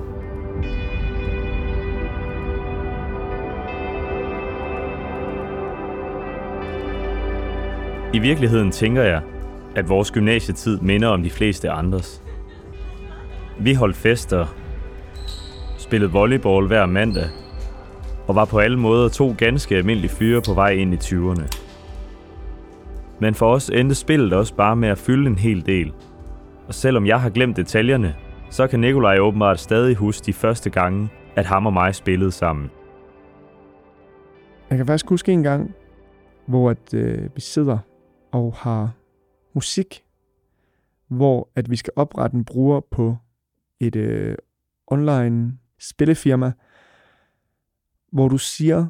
I 8.14 8.18
virkeligheden 8.18 8.70
tænker 8.70 9.02
jeg, 9.02 9.22
at 9.76 9.88
vores 9.88 10.10
gymnasietid 10.10 10.78
minder 10.78 11.08
om 11.08 11.22
de 11.22 11.30
fleste 11.30 11.70
andres. 11.70 12.22
Vi 13.60 13.74
holdt 13.74 13.96
fester, 13.96 14.46
spillede 15.78 16.12
volleyball 16.12 16.66
hver 16.66 16.86
mandag, 16.86 17.28
og 18.26 18.34
var 18.34 18.44
på 18.44 18.58
alle 18.58 18.78
måder 18.78 19.08
to 19.08 19.34
ganske 19.38 19.76
almindelige 19.76 20.10
fyre 20.10 20.42
på 20.46 20.54
vej 20.54 20.70
ind 20.70 20.94
i 20.94 20.96
20'erne. 20.96 21.58
Men 23.20 23.34
for 23.34 23.54
os 23.54 23.70
endte 23.70 23.94
spillet 23.94 24.32
også 24.32 24.54
bare 24.54 24.76
med 24.76 24.88
at 24.88 24.98
fylde 24.98 25.26
en 25.26 25.38
hel 25.38 25.66
del. 25.66 25.92
Og 26.66 26.74
selvom 26.74 27.06
jeg 27.06 27.20
har 27.20 27.30
glemt 27.30 27.56
detaljerne, 27.56 28.16
så 28.50 28.66
kan 28.66 28.80
Nikolaj 28.80 29.18
åbenbart 29.18 29.60
stadig 29.60 29.96
huske 29.96 30.24
de 30.26 30.32
første 30.32 30.70
gange, 30.70 31.08
at 31.36 31.46
ham 31.46 31.66
og 31.66 31.72
mig 31.72 31.94
spillede 31.94 32.32
sammen. 32.32 32.70
Jeg 34.70 34.78
kan 34.78 34.86
faktisk 34.86 35.08
huske 35.08 35.32
en 35.32 35.42
gang, 35.42 35.74
hvor 36.46 36.70
at, 36.70 36.94
øh, 36.94 37.34
vi 37.34 37.40
sidder 37.40 37.78
og 38.32 38.54
har 38.56 38.92
musik, 39.54 40.04
hvor 41.08 41.50
at 41.56 41.70
vi 41.70 41.76
skal 41.76 41.92
oprette 41.96 42.36
en 42.36 42.44
bruger 42.44 42.80
på 42.80 43.16
et 43.80 43.96
øh, 43.96 44.36
online 44.86 45.58
spillefirma, 45.80 46.52
hvor 48.12 48.28
du 48.28 48.38
siger, 48.38 48.86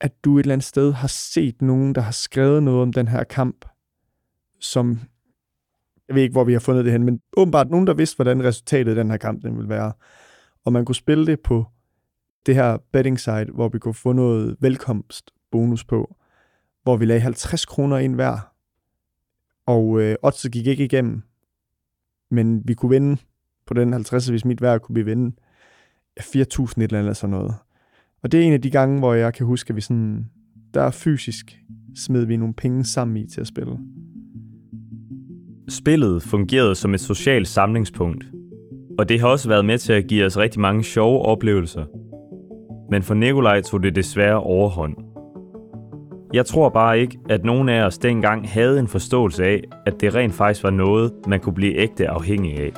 at 0.00 0.24
du 0.24 0.38
et 0.38 0.42
eller 0.42 0.52
andet 0.52 0.64
sted 0.64 0.92
har 0.92 1.08
set 1.08 1.62
nogen, 1.62 1.94
der 1.94 2.00
har 2.00 2.12
skrevet 2.12 2.62
noget 2.62 2.82
om 2.82 2.92
den 2.92 3.08
her 3.08 3.24
kamp, 3.24 3.64
som, 4.60 5.00
jeg 6.08 6.14
ved 6.14 6.22
ikke, 6.22 6.32
hvor 6.32 6.44
vi 6.44 6.52
har 6.52 6.60
fundet 6.60 6.84
det 6.84 6.92
hen, 6.92 7.04
men 7.04 7.20
åbenbart 7.36 7.70
nogen, 7.70 7.86
der 7.86 7.94
vidste, 7.94 8.16
hvordan 8.16 8.44
resultatet 8.44 8.90
af 8.90 8.94
den 8.96 9.10
her 9.10 9.16
kamp 9.16 9.42
den 9.42 9.56
ville 9.56 9.68
være. 9.68 9.92
Og 10.64 10.72
man 10.72 10.84
kunne 10.84 10.94
spille 10.94 11.26
det 11.26 11.40
på 11.40 11.66
det 12.46 12.54
her 12.54 12.78
betting 12.92 13.20
site, 13.20 13.46
hvor 13.54 13.68
vi 13.68 13.78
kunne 13.78 13.94
få 13.94 14.12
noget 14.12 14.56
velkomstbonus 14.60 15.84
på, 15.84 16.16
hvor 16.82 16.96
vi 16.96 17.04
lagde 17.04 17.20
50 17.20 17.64
kroner 17.64 17.98
ind 17.98 18.14
hver, 18.14 18.52
og 19.66 20.00
øh, 20.00 20.16
oddset 20.22 20.52
gik 20.52 20.66
ikke 20.66 20.84
igennem, 20.84 21.22
men 22.30 22.62
vi 22.68 22.74
kunne 22.74 22.90
vinde 22.90 23.22
på 23.66 23.74
den 23.74 23.92
50, 23.92 24.28
hvis 24.28 24.44
mit 24.44 24.58
hver 24.58 24.78
kunne 24.78 24.94
vi 24.94 25.02
vinde 25.02 25.36
4.000 26.20 26.36
et 26.36 26.82
eller 26.82 26.98
andet 26.98 27.16
sådan 27.16 27.30
noget. 27.30 27.54
Og 28.22 28.32
det 28.32 28.40
er 28.40 28.44
en 28.44 28.52
af 28.52 28.62
de 28.62 28.70
gange, 28.70 28.98
hvor 28.98 29.14
jeg 29.14 29.34
kan 29.34 29.46
huske, 29.46 29.70
at 29.70 29.76
vi 29.76 29.80
sådan, 29.80 30.30
der 30.74 30.90
fysisk 30.90 31.58
smed 31.96 32.24
vi 32.24 32.36
nogle 32.36 32.54
penge 32.54 32.84
sammen 32.84 33.16
i 33.16 33.26
til 33.26 33.40
at 33.40 33.46
spille. 33.46 33.78
Spillet 35.68 36.22
fungerede 36.22 36.74
som 36.74 36.94
et 36.94 37.00
socialt 37.00 37.48
samlingspunkt, 37.48 38.24
og 38.98 39.08
det 39.08 39.20
har 39.20 39.28
også 39.28 39.48
været 39.48 39.64
med 39.64 39.78
til 39.78 39.92
at 39.92 40.06
give 40.06 40.26
os 40.26 40.38
rigtig 40.38 40.60
mange 40.60 40.84
sjove 40.84 41.22
oplevelser. 41.22 41.84
Men 42.90 43.02
for 43.02 43.14
Nikolaj 43.14 43.60
tog 43.60 43.82
det 43.82 43.96
desværre 43.96 44.40
overhånd. 44.40 44.96
Jeg 46.34 46.46
tror 46.46 46.68
bare 46.68 47.00
ikke, 47.00 47.18
at 47.28 47.44
nogen 47.44 47.68
af 47.68 47.84
os 47.84 47.98
dengang 47.98 48.48
havde 48.48 48.80
en 48.80 48.88
forståelse 48.88 49.44
af, 49.44 49.62
at 49.86 50.00
det 50.00 50.14
rent 50.14 50.34
faktisk 50.34 50.64
var 50.64 50.70
noget, 50.70 51.12
man 51.28 51.40
kunne 51.40 51.54
blive 51.54 51.76
ægte 51.76 52.08
afhængig 52.08 52.58
af. 52.58 52.72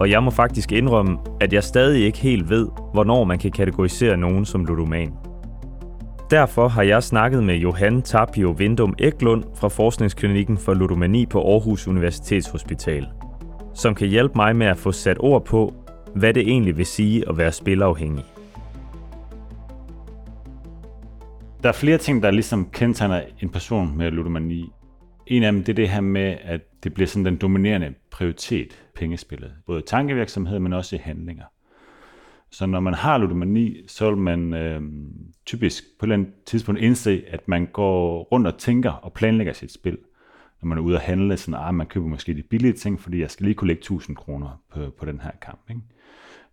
Og 0.00 0.10
jeg 0.10 0.22
må 0.22 0.30
faktisk 0.30 0.72
indrømme, 0.72 1.18
at 1.40 1.52
jeg 1.52 1.64
stadig 1.64 2.04
ikke 2.04 2.18
helt 2.18 2.50
ved, 2.50 2.68
hvornår 2.92 3.24
man 3.24 3.38
kan 3.38 3.50
kategorisere 3.50 4.16
nogen 4.16 4.44
som 4.44 4.64
ludoman. 4.64 5.12
Derfor 6.30 6.68
har 6.68 6.82
jeg 6.82 7.02
snakket 7.02 7.44
med 7.44 7.56
Johan 7.56 8.02
Tapio 8.02 8.50
Vindum 8.50 8.94
Eklund 8.98 9.44
fra 9.54 9.68
Forskningsklinikken 9.68 10.58
for 10.58 10.74
Ludomani 10.74 11.26
på 11.26 11.52
Aarhus 11.52 11.88
Universitetshospital, 11.88 13.06
som 13.74 13.94
kan 13.94 14.08
hjælpe 14.08 14.32
mig 14.36 14.56
med 14.56 14.66
at 14.66 14.76
få 14.76 14.92
sat 14.92 15.16
ord 15.20 15.44
på, 15.44 15.74
hvad 16.14 16.34
det 16.34 16.48
egentlig 16.48 16.76
vil 16.78 16.86
sige 16.86 17.28
at 17.28 17.38
være 17.38 17.52
spilafhængig. 17.52 18.24
Der 21.62 21.68
er 21.68 21.72
flere 21.72 21.98
ting, 21.98 22.22
der 22.22 22.30
ligesom 22.30 22.70
kendetegner 22.70 23.22
en 23.40 23.48
person 23.48 23.96
med 23.96 24.10
ludomani. 24.10 24.72
En 25.26 25.42
af 25.42 25.52
dem 25.52 25.64
det 25.64 25.72
er 25.72 25.76
det 25.76 25.88
her 25.88 26.00
med, 26.00 26.36
at 26.42 26.60
det 26.84 26.94
bliver 26.94 27.06
sådan 27.06 27.24
den 27.24 27.36
dominerende 27.36 27.94
prioritet, 28.10 28.84
pengespillet. 28.94 29.52
Både 29.66 29.78
i 29.78 29.82
tankevirksomhed, 29.86 30.58
men 30.58 30.72
også 30.72 30.96
i 30.96 30.98
handlinger. 31.02 31.44
Så 32.50 32.66
når 32.66 32.80
man 32.80 32.94
har 32.94 33.18
ludomani, 33.18 33.82
så 33.86 34.10
vil 34.10 34.18
man 34.18 34.54
øh, 34.54 34.82
typisk 35.46 35.84
på 35.98 36.06
et 36.06 36.06
eller 36.06 36.14
andet 36.14 36.32
tidspunkt 36.46 36.80
indse, 36.80 37.24
at 37.28 37.48
man 37.48 37.66
går 37.66 38.22
rundt 38.22 38.46
og 38.46 38.58
tænker 38.58 38.90
og 38.90 39.12
planlægger 39.12 39.52
sit 39.52 39.72
spil. 39.72 39.98
Når 40.62 40.68
man 40.68 40.78
er 40.78 40.82
ude 40.82 40.96
at 40.96 41.02
handle, 41.02 41.36
sådan, 41.36 41.60
ah, 41.60 41.74
man 41.74 41.86
køber 41.86 42.06
måske 42.06 42.34
de 42.34 42.42
billige 42.42 42.72
ting, 42.72 43.00
fordi 43.00 43.20
jeg 43.20 43.30
skal 43.30 43.44
lige 43.44 43.54
kunne 43.54 43.68
lægge 43.68 43.80
1000 43.80 44.16
kroner 44.16 44.62
på, 44.72 44.90
på 44.98 45.06
den 45.06 45.20
her 45.20 45.30
kamp. 45.42 45.60
Ikke? 45.70 45.80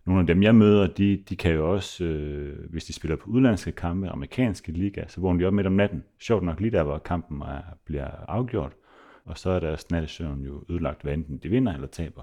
Nogle 0.06 0.20
af 0.20 0.26
dem, 0.26 0.42
jeg 0.42 0.54
møder, 0.54 0.86
de, 0.86 1.22
de 1.28 1.36
kan 1.36 1.54
jo 1.54 1.72
også, 1.72 2.04
øh, 2.04 2.70
hvis 2.70 2.84
de 2.84 2.92
spiller 2.92 3.16
på 3.16 3.30
udlandske 3.30 3.72
kampe, 3.72 4.08
amerikanske 4.08 4.72
liga, 4.72 5.04
så 5.08 5.20
vågner 5.20 5.40
de 5.40 5.46
op 5.46 5.52
midt 5.52 5.66
om 5.66 5.72
natten. 5.72 6.04
Sjovt 6.20 6.42
nok 6.42 6.60
lige 6.60 6.70
der, 6.70 6.82
hvor 6.82 6.98
kampen 6.98 7.40
er, 7.40 7.60
bliver 7.84 8.08
afgjort. 8.28 8.72
Og 9.24 9.38
så 9.38 9.50
er 9.50 9.60
deres 9.60 9.90
nattesøvn 9.90 10.40
jo 10.40 10.64
ødelagt, 10.68 11.02
hvad 11.02 11.14
enten 11.14 11.38
de 11.38 11.48
vinder 11.48 11.74
eller 11.74 11.86
taber. 11.86 12.22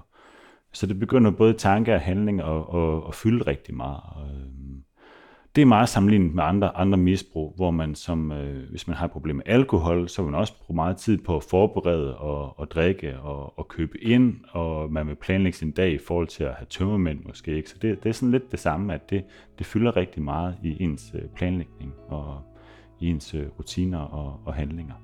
Så 0.74 0.86
det 0.86 0.98
begynder 0.98 1.30
både 1.30 1.52
tanke 1.52 1.94
og 1.94 2.00
handling 2.00 2.40
at, 2.40 2.64
at, 2.74 3.02
at 3.08 3.14
fylde 3.14 3.46
rigtig 3.46 3.74
meget. 3.74 4.00
Øhm, 4.16 4.82
det 5.56 5.62
er 5.62 5.66
meget 5.66 5.88
sammenlignet 5.88 6.34
med 6.34 6.44
andre, 6.44 6.76
andre 6.76 6.98
misbrug, 6.98 7.52
hvor 7.56 7.70
man 7.70 7.94
som, 7.94 8.32
øh, 8.32 8.70
hvis 8.70 8.88
man 8.88 8.96
har 8.96 9.04
et 9.04 9.12
problem 9.12 9.36
med 9.36 9.44
alkohol, 9.46 10.08
så 10.08 10.22
vil 10.22 10.30
man 10.30 10.40
også 10.40 10.52
bruge 10.66 10.76
meget 10.76 10.96
tid 10.96 11.18
på 11.18 11.36
at 11.36 11.42
forberede 11.42 12.16
og, 12.16 12.58
og 12.58 12.70
drikke 12.70 13.18
og, 13.18 13.58
og 13.58 13.68
købe 13.68 13.98
ind, 13.98 14.34
og 14.50 14.92
man 14.92 15.06
vil 15.06 15.14
planlægge 15.14 15.58
sin 15.58 15.70
dag 15.70 15.92
i 15.92 15.98
forhold 15.98 16.26
til 16.26 16.44
at 16.44 16.54
have 16.54 16.66
tømmermænd 16.70 17.20
måske. 17.24 17.56
Ikke? 17.56 17.70
Så 17.70 17.76
det, 17.82 18.02
det 18.02 18.08
er 18.08 18.12
sådan 18.12 18.30
lidt 18.30 18.50
det 18.50 18.60
samme, 18.60 18.94
at 18.94 19.10
det, 19.10 19.24
det 19.58 19.66
fylder 19.66 19.96
rigtig 19.96 20.22
meget 20.22 20.56
i 20.62 20.82
ens 20.82 21.12
øh, 21.14 21.22
planlægning 21.36 21.92
og 22.08 22.40
i 23.00 23.06
ens 23.06 23.34
øh, 23.34 23.46
rutiner 23.58 24.00
og, 24.00 24.40
og 24.44 24.54
handlinger, 24.54 24.94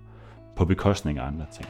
på 0.56 0.64
bekostning 0.64 1.18
af 1.18 1.26
andre 1.26 1.46
ting. 1.52 1.68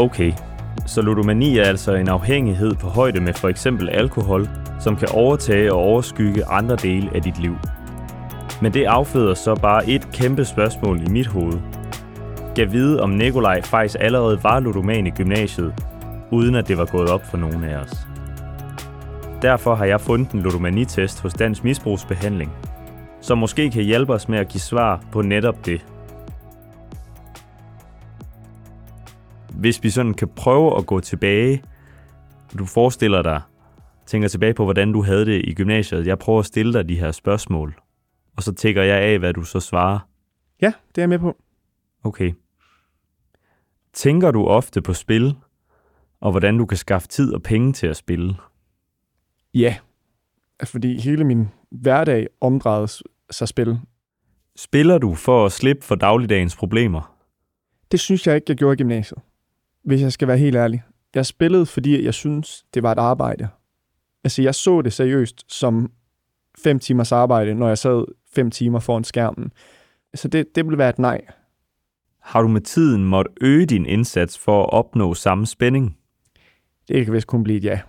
Okay, 0.00 0.32
så 0.86 1.02
ludomani 1.02 1.58
er 1.58 1.64
altså 1.64 1.94
en 1.94 2.08
afhængighed 2.08 2.74
på 2.74 2.86
højde 2.86 3.20
med 3.20 3.34
for 3.34 3.48
eksempel 3.48 3.88
alkohol, 3.88 4.48
som 4.78 4.96
kan 4.96 5.08
overtage 5.12 5.72
og 5.72 5.78
overskygge 5.78 6.44
andre 6.44 6.76
dele 6.76 7.10
af 7.14 7.22
dit 7.22 7.38
liv. 7.38 7.56
Men 8.62 8.74
det 8.74 8.84
afføder 8.84 9.34
så 9.34 9.54
bare 9.54 9.88
et 9.88 10.12
kæmpe 10.12 10.44
spørgsmål 10.44 11.02
i 11.06 11.10
mit 11.10 11.26
hoved. 11.26 11.58
Gav 12.54 12.72
vide, 12.72 13.02
om 13.02 13.10
Nikolaj 13.10 13.62
faktisk 13.62 13.96
allerede 14.00 14.44
var 14.44 14.60
ludoman 14.60 15.06
i 15.06 15.10
gymnasiet, 15.10 15.74
uden 16.30 16.54
at 16.54 16.68
det 16.68 16.78
var 16.78 16.84
gået 16.84 17.10
op 17.10 17.26
for 17.26 17.36
nogen 17.36 17.64
af 17.64 17.76
os. 17.76 17.92
Derfor 19.42 19.74
har 19.74 19.84
jeg 19.84 20.00
fundet 20.00 20.32
en 20.32 20.40
ludomanitest 20.40 21.20
hos 21.20 21.34
Dansk 21.34 21.64
Misbrugsbehandling, 21.64 22.52
som 23.20 23.38
måske 23.38 23.70
kan 23.70 23.82
hjælpe 23.82 24.12
os 24.12 24.28
med 24.28 24.38
at 24.38 24.48
give 24.48 24.60
svar 24.60 25.00
på 25.12 25.22
netop 25.22 25.66
det. 25.66 25.86
Hvis 29.60 29.82
vi 29.82 29.90
sådan 29.90 30.14
kan 30.14 30.28
prøve 30.28 30.78
at 30.78 30.86
gå 30.86 31.00
tilbage, 31.00 31.62
du 32.58 32.64
forestiller 32.64 33.22
dig, 33.22 33.40
tænker 34.06 34.28
tilbage 34.28 34.54
på, 34.54 34.64
hvordan 34.64 34.92
du 34.92 35.02
havde 35.02 35.26
det 35.26 35.44
i 35.44 35.54
gymnasiet. 35.54 36.06
Jeg 36.06 36.18
prøver 36.18 36.38
at 36.38 36.46
stille 36.46 36.72
dig 36.72 36.88
de 36.88 37.00
her 37.00 37.12
spørgsmål, 37.12 37.80
og 38.36 38.42
så 38.42 38.54
tænker 38.54 38.82
jeg 38.82 38.98
af, 39.02 39.18
hvad 39.18 39.32
du 39.32 39.42
så 39.42 39.60
svarer. 39.60 39.98
Ja, 40.62 40.72
det 40.88 40.98
er 40.98 41.02
jeg 41.02 41.08
med 41.08 41.18
på. 41.18 41.36
Okay. 42.04 42.32
Tænker 43.92 44.30
du 44.30 44.46
ofte 44.46 44.82
på 44.82 44.94
spil, 44.94 45.36
og 46.20 46.30
hvordan 46.30 46.58
du 46.58 46.66
kan 46.66 46.76
skaffe 46.76 47.08
tid 47.08 47.34
og 47.34 47.42
penge 47.42 47.72
til 47.72 47.86
at 47.86 47.96
spille? 47.96 48.36
Ja, 49.54 49.76
fordi 50.64 51.00
hele 51.00 51.24
min 51.24 51.48
hverdag 51.70 52.26
omdrejes 52.40 53.02
sig 53.30 53.48
spil. 53.48 53.78
Spiller 54.56 54.98
du 54.98 55.14
for 55.14 55.46
at 55.46 55.52
slippe 55.52 55.84
for 55.84 55.94
dagligdagens 55.94 56.56
problemer? 56.56 57.16
Det 57.92 58.00
synes 58.00 58.26
jeg 58.26 58.34
ikke, 58.34 58.44
jeg 58.48 58.56
gjorde 58.56 58.74
i 58.74 58.76
gymnasiet 58.76 59.18
hvis 59.84 60.02
jeg 60.02 60.12
skal 60.12 60.28
være 60.28 60.38
helt 60.38 60.56
ærlig. 60.56 60.82
Jeg 61.14 61.26
spillede, 61.26 61.66
fordi 61.66 62.04
jeg 62.04 62.14
synes, 62.14 62.64
det 62.74 62.82
var 62.82 62.92
et 62.92 62.98
arbejde. 62.98 63.48
Altså, 64.24 64.42
jeg 64.42 64.54
så 64.54 64.82
det 64.82 64.92
seriøst 64.92 65.52
som 65.52 65.92
fem 66.58 66.78
timers 66.78 67.12
arbejde, 67.12 67.54
når 67.54 67.68
jeg 67.68 67.78
sad 67.78 68.04
fem 68.34 68.50
timer 68.50 68.78
foran 68.78 69.04
skærmen. 69.04 69.52
Så 70.14 70.28
det, 70.28 70.54
det 70.54 70.64
ville 70.64 70.78
være 70.78 70.90
et 70.90 70.98
nej. 70.98 71.20
Har 72.20 72.42
du 72.42 72.48
med 72.48 72.60
tiden 72.60 73.04
måtte 73.04 73.30
øge 73.40 73.66
din 73.66 73.86
indsats 73.86 74.38
for 74.38 74.62
at 74.62 74.72
opnå 74.72 75.14
samme 75.14 75.46
spænding? 75.46 75.96
Det 76.88 77.04
kan 77.04 77.14
vist 77.14 77.26
kun 77.26 77.42
blive 77.42 77.58
et 77.58 77.64
ja. 77.64 77.80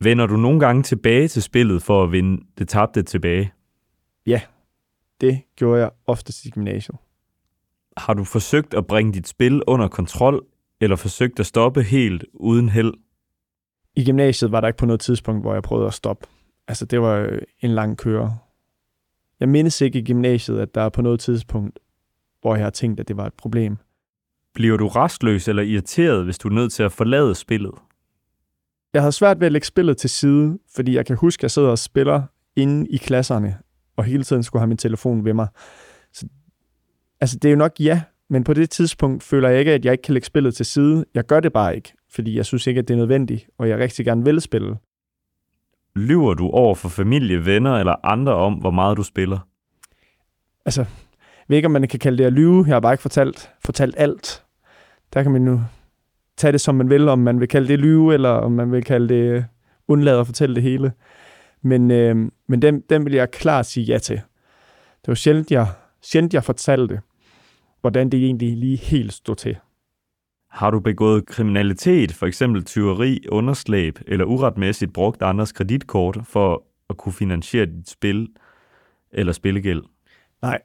Vender 0.00 0.26
du 0.26 0.36
nogle 0.36 0.60
gange 0.60 0.82
tilbage 0.82 1.28
til 1.28 1.42
spillet 1.42 1.82
for 1.82 2.04
at 2.04 2.12
vinde 2.12 2.42
det 2.58 2.68
tabte 2.68 3.02
tilbage? 3.02 3.52
Ja, 4.26 4.40
det 5.20 5.42
gjorde 5.56 5.80
jeg 5.80 5.90
oftest 6.06 6.44
i 6.44 6.50
gymnasiet. 6.50 6.98
Har 7.96 8.14
du 8.14 8.24
forsøgt 8.24 8.74
at 8.74 8.86
bringe 8.86 9.12
dit 9.12 9.28
spil 9.28 9.62
under 9.66 9.88
kontrol, 9.88 10.46
eller 10.84 10.96
forsøgt 10.96 11.40
at 11.40 11.46
stoppe 11.46 11.82
helt 11.82 12.24
uden 12.34 12.68
held? 12.68 12.94
I 13.96 14.04
gymnasiet 14.04 14.52
var 14.52 14.60
der 14.60 14.68
ikke 14.68 14.78
på 14.78 14.86
noget 14.86 15.00
tidspunkt, 15.00 15.42
hvor 15.42 15.54
jeg 15.54 15.62
prøvede 15.62 15.86
at 15.86 15.94
stoppe. 15.94 16.26
Altså, 16.68 16.84
det 16.84 17.00
var 17.00 17.38
en 17.60 17.70
lang 17.70 17.98
køre. 17.98 18.38
Jeg 19.40 19.48
mindes 19.48 19.80
ikke 19.80 19.98
i 19.98 20.04
gymnasiet, 20.04 20.58
at 20.58 20.74
der 20.74 20.80
er 20.80 20.88
på 20.88 21.02
noget 21.02 21.20
tidspunkt, 21.20 21.78
hvor 22.40 22.54
jeg 22.54 22.64
har 22.64 22.70
tænkt, 22.70 23.00
at 23.00 23.08
det 23.08 23.16
var 23.16 23.26
et 23.26 23.34
problem. 23.34 23.76
Bliver 24.54 24.76
du 24.76 24.88
restløs 24.88 25.48
eller 25.48 25.62
irriteret, 25.62 26.24
hvis 26.24 26.38
du 26.38 26.48
er 26.48 26.52
nødt 26.52 26.72
til 26.72 26.82
at 26.82 26.92
forlade 26.92 27.34
spillet? 27.34 27.72
Jeg 28.92 29.02
havde 29.02 29.12
svært 29.12 29.40
ved 29.40 29.46
at 29.46 29.52
lægge 29.52 29.66
spillet 29.66 29.96
til 29.96 30.10
side, 30.10 30.58
fordi 30.74 30.94
jeg 30.94 31.06
kan 31.06 31.16
huske, 31.16 31.40
at 31.40 31.42
jeg 31.42 31.50
sidder 31.50 31.68
og 31.68 31.78
spiller 31.78 32.22
inde 32.56 32.90
i 32.90 32.96
klasserne, 32.96 33.58
og 33.96 34.04
hele 34.04 34.24
tiden 34.24 34.42
skulle 34.42 34.60
have 34.60 34.68
min 34.68 34.76
telefon 34.76 35.24
ved 35.24 35.34
mig. 35.34 35.48
Så, 36.12 36.26
altså, 37.20 37.38
det 37.38 37.48
er 37.48 37.52
jo 37.52 37.58
nok 37.58 37.80
ja, 37.80 38.02
men 38.30 38.44
på 38.44 38.54
det 38.54 38.70
tidspunkt 38.70 39.22
føler 39.22 39.48
jeg 39.48 39.58
ikke, 39.58 39.72
at 39.72 39.84
jeg 39.84 39.92
ikke 39.92 40.02
kan 40.02 40.14
lægge 40.14 40.26
spillet 40.26 40.54
til 40.54 40.66
side. 40.66 41.04
Jeg 41.14 41.24
gør 41.24 41.40
det 41.40 41.52
bare 41.52 41.76
ikke, 41.76 41.92
fordi 42.10 42.36
jeg 42.36 42.46
synes 42.46 42.66
ikke, 42.66 42.78
at 42.78 42.88
det 42.88 42.94
er 42.94 42.98
nødvendigt, 42.98 43.46
og 43.58 43.68
jeg 43.68 43.78
rigtig 43.78 44.04
gerne 44.04 44.24
vil 44.24 44.40
spille. 44.40 44.76
Lyver 45.96 46.34
du 46.34 46.50
over 46.50 46.74
for 46.74 46.88
familie, 46.88 47.46
venner 47.46 47.76
eller 47.76 47.94
andre 48.04 48.34
om, 48.34 48.54
hvor 48.54 48.70
meget 48.70 48.96
du 48.96 49.02
spiller? 49.02 49.38
Altså, 50.64 50.80
jeg 50.80 51.48
ved 51.48 51.56
ikke, 51.56 51.66
om 51.66 51.72
man 51.72 51.88
kan 51.88 51.98
kalde 51.98 52.18
det 52.18 52.24
at 52.24 52.32
lyve. 52.32 52.64
Jeg 52.66 52.74
har 52.74 52.80
bare 52.80 52.92
ikke 52.92 53.02
fortalt, 53.02 53.50
fortalt 53.64 53.94
alt. 53.98 54.44
Der 55.12 55.22
kan 55.22 55.32
man 55.32 55.42
nu 55.42 55.60
tage 56.36 56.52
det, 56.52 56.60
som 56.60 56.74
man 56.74 56.90
vil, 56.90 57.08
om 57.08 57.18
man 57.18 57.40
vil 57.40 57.48
kalde 57.48 57.68
det 57.68 57.78
lyve, 57.78 58.14
eller 58.14 58.28
om 58.28 58.52
man 58.52 58.72
vil 58.72 58.84
kalde 58.84 59.08
det 59.08 59.46
undlade 59.88 60.20
at 60.20 60.26
fortælle 60.26 60.54
det 60.54 60.62
hele. 60.62 60.92
Men, 61.62 61.90
øh, 61.90 62.16
men 62.48 62.62
den, 62.62 62.80
den 62.90 63.04
vil 63.04 63.12
jeg 63.12 63.30
klart 63.30 63.66
sige 63.66 63.84
ja 63.84 63.98
til. 63.98 64.16
Det 65.00 65.08
var 65.08 65.14
sjældent, 65.14 65.50
jeg, 65.50 65.66
sjældent, 66.02 66.34
jeg 66.34 66.44
fortalte 66.44 66.94
det 66.94 67.00
hvordan 67.84 68.08
det 68.08 68.24
egentlig 68.24 68.56
lige 68.56 68.76
helt 68.76 69.12
stod 69.12 69.36
til. 69.36 69.56
Har 70.50 70.70
du 70.70 70.80
begået 70.80 71.26
kriminalitet, 71.26 72.12
for 72.12 72.26
eksempel 72.26 72.64
tyveri, 72.64 73.26
underslæb 73.28 73.98
eller 74.06 74.24
uretmæssigt 74.24 74.92
brugt 74.92 75.22
andres 75.22 75.52
kreditkort 75.52 76.18
for 76.24 76.64
at 76.90 76.96
kunne 76.96 77.12
finansiere 77.12 77.66
dit 77.66 77.88
spil 77.88 78.28
eller 79.12 79.32
spillegæld? 79.32 79.82
Nej. 80.42 80.62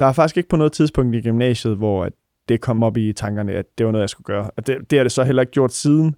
Der 0.00 0.06
er 0.06 0.12
faktisk 0.12 0.36
ikke 0.36 0.48
på 0.48 0.56
noget 0.56 0.72
tidspunkt 0.72 1.16
i 1.16 1.20
gymnasiet, 1.20 1.76
hvor 1.76 2.08
det 2.48 2.60
kom 2.60 2.82
op 2.82 2.96
i 2.96 3.12
tankerne, 3.12 3.52
at 3.52 3.78
det 3.78 3.86
var 3.86 3.92
noget, 3.92 4.02
jeg 4.02 4.10
skulle 4.10 4.24
gøre. 4.24 4.50
Og 4.56 4.66
det, 4.66 4.90
det 4.90 4.98
har 4.98 5.04
det 5.04 5.12
så 5.12 5.24
heller 5.24 5.42
ikke 5.42 5.52
gjort 5.52 5.72
siden. 5.72 6.16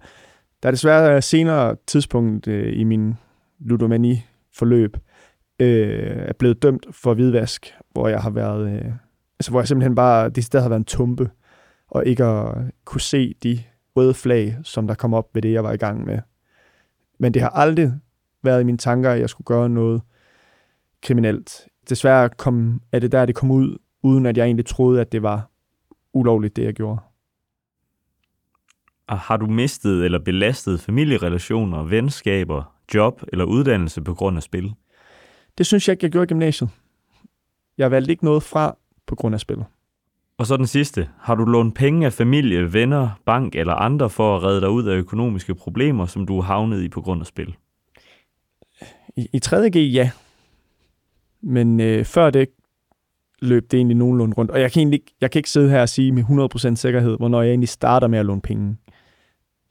Der 0.63 0.69
er 0.69 0.71
desværre 0.71 1.21
senere 1.21 1.75
tidspunkt 1.87 2.47
øh, 2.47 2.79
i 2.79 2.83
min 2.83 3.13
ludomani-forløb, 3.59 4.97
øh, 5.59 6.17
er 6.17 6.33
blevet 6.33 6.63
dømt 6.63 6.85
for 6.91 7.13
hvidvask, 7.13 7.73
hvor 7.91 8.07
jeg 8.07 8.21
har 8.21 8.29
været 8.29 8.71
øh, 8.71 8.91
altså, 9.39 9.51
hvor 9.51 9.59
jeg 9.59 9.67
simpelthen 9.67 9.95
bare, 9.95 10.29
det 10.29 10.45
sted 10.45 10.61
har 10.61 10.69
været 10.69 10.79
en 10.79 10.85
tumpe, 10.85 11.29
og 11.87 12.05
ikke 12.05 12.23
at 12.23 12.55
kunne 12.85 13.01
se 13.01 13.33
de 13.43 13.63
røde 13.95 14.13
flag, 14.13 14.57
som 14.63 14.87
der 14.87 14.95
kom 14.95 15.13
op 15.13 15.35
ved 15.35 15.41
det, 15.41 15.53
jeg 15.53 15.63
var 15.63 15.71
i 15.71 15.77
gang 15.77 16.05
med. 16.05 16.19
Men 17.19 17.33
det 17.33 17.41
har 17.41 17.49
aldrig 17.49 17.93
været 18.43 18.61
i 18.61 18.63
mine 18.63 18.77
tanker, 18.77 19.11
at 19.11 19.19
jeg 19.19 19.29
skulle 19.29 19.45
gøre 19.45 19.69
noget 19.69 20.01
kriminelt. 21.03 21.67
Desværre 21.89 22.29
kom, 22.29 22.81
er 22.91 22.99
det 22.99 23.11
der, 23.11 23.25
det 23.25 23.35
kom 23.35 23.51
ud, 23.51 23.77
uden 24.03 24.25
at 24.25 24.37
jeg 24.37 24.45
egentlig 24.45 24.65
troede, 24.65 25.01
at 25.01 25.11
det 25.11 25.23
var 25.23 25.49
ulovligt, 26.13 26.55
det 26.55 26.63
jeg 26.63 26.73
gjorde. 26.73 26.99
Og 29.07 29.19
har 29.19 29.37
du 29.37 29.47
mistet 29.47 30.05
eller 30.05 30.19
belastet 30.19 30.79
familierelationer, 30.79 31.83
venskaber, 31.83 32.75
job 32.93 33.23
eller 33.27 33.45
uddannelse 33.45 34.01
på 34.01 34.13
grund 34.13 34.37
af 34.37 34.43
spil? 34.43 34.73
Det 35.57 35.65
synes 35.65 35.87
jeg 35.87 35.93
ikke, 35.93 36.03
jeg 36.03 36.11
gjorde 36.11 36.23
i 36.23 36.27
gymnasiet. 36.27 36.69
Jeg 37.77 37.91
valgte 37.91 38.11
ikke 38.11 38.25
noget 38.25 38.43
fra, 38.43 38.77
på 39.09 39.15
grund 39.15 39.35
af 39.35 39.39
spillet. 39.39 39.65
Og 40.37 40.47
så 40.47 40.57
den 40.57 40.67
sidste. 40.67 41.09
Har 41.19 41.35
du 41.35 41.45
lånt 41.45 41.75
penge 41.75 42.05
af 42.05 42.13
familie, 42.13 42.73
venner, 42.73 43.09
bank 43.25 43.55
eller 43.55 43.73
andre 43.73 44.09
for 44.09 44.37
at 44.37 44.43
redde 44.43 44.61
dig 44.61 44.69
ud 44.69 44.83
af 44.83 44.95
økonomiske 44.95 45.55
problemer, 45.55 46.05
som 46.05 46.25
du 46.25 46.41
har 46.41 46.53
havnet 46.53 46.83
i 46.83 46.89
på 46.89 47.01
grund 47.01 47.21
af 47.21 47.27
spil? 47.27 47.55
I, 49.15 49.27
i 49.33 49.39
3.G, 49.45 49.75
ja. 49.75 50.11
Men 51.41 51.79
øh, 51.79 52.05
før 52.05 52.29
det 52.29 52.49
løb 53.41 53.71
det 53.71 53.77
egentlig 53.77 53.97
nogenlunde 53.97 54.35
rundt. 54.35 54.51
Og 54.51 54.61
jeg 54.61 54.71
kan, 54.71 54.79
egentlig, 54.79 55.01
jeg 55.21 55.31
kan 55.31 55.39
ikke 55.39 55.49
sidde 55.49 55.69
her 55.69 55.81
og 55.81 55.89
sige 55.89 56.11
med 56.11 56.23
100% 56.73 56.75
sikkerhed, 56.75 57.17
hvornår 57.17 57.41
jeg 57.41 57.49
egentlig 57.49 57.69
starter 57.69 58.07
med 58.07 58.19
at 58.19 58.25
låne 58.25 58.41
penge. 58.41 58.77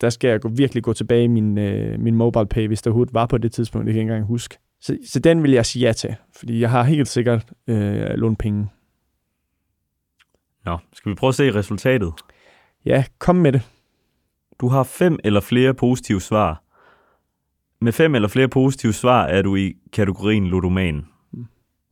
Der 0.00 0.10
skal 0.10 0.28
jeg 0.28 0.40
gå, 0.40 0.48
virkelig 0.48 0.82
gå 0.82 0.92
tilbage 0.92 1.24
i 1.24 1.26
min, 1.26 1.58
øh, 1.58 2.00
min 2.00 2.14
mobile 2.14 2.46
pay, 2.46 2.66
hvis 2.66 2.82
der 2.82 2.90
overhovedet 2.90 3.14
var 3.14 3.26
på 3.26 3.38
det 3.38 3.52
tidspunkt, 3.52 3.86
det 3.86 3.92
kan 3.92 3.96
jeg 3.96 4.02
ikke 4.02 4.12
engang 4.12 4.26
huske. 4.26 4.58
Så, 4.80 4.98
så 5.06 5.18
den 5.18 5.42
vil 5.42 5.50
jeg 5.50 5.66
sige 5.66 5.86
ja 5.86 5.92
til, 5.92 6.14
fordi 6.36 6.60
jeg 6.60 6.70
har 6.70 6.82
helt 6.82 7.08
sikkert 7.08 7.52
øh, 7.66 8.00
lånt 8.14 8.38
penge. 8.38 8.68
Nå, 10.68 10.78
skal 10.92 11.10
vi 11.10 11.14
prøve 11.14 11.28
at 11.28 11.34
se 11.34 11.54
resultatet? 11.54 12.12
Ja, 12.84 13.04
kom 13.18 13.36
med 13.36 13.52
det. 13.52 13.70
Du 14.60 14.68
har 14.68 14.82
fem 14.82 15.18
eller 15.24 15.40
flere 15.40 15.74
positive 15.74 16.20
svar. 16.20 16.62
Med 17.80 17.92
fem 17.92 18.14
eller 18.14 18.28
flere 18.28 18.48
positive 18.48 18.92
svar 18.92 19.24
er 19.24 19.42
du 19.42 19.56
i 19.56 19.76
kategorien 19.92 20.46
ludoman. 20.46 21.06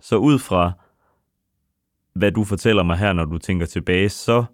Så 0.01 0.17
ud 0.17 0.39
fra, 0.39 0.73
hvad 2.15 2.33
du 2.33 2.45
fortæller 2.45 2.83
mig 2.83 2.99
her, 2.99 3.13
når 3.13 3.25
du 3.25 3.39
tænker 3.39 3.67
tilbage, 3.67 4.09
så 4.09 4.45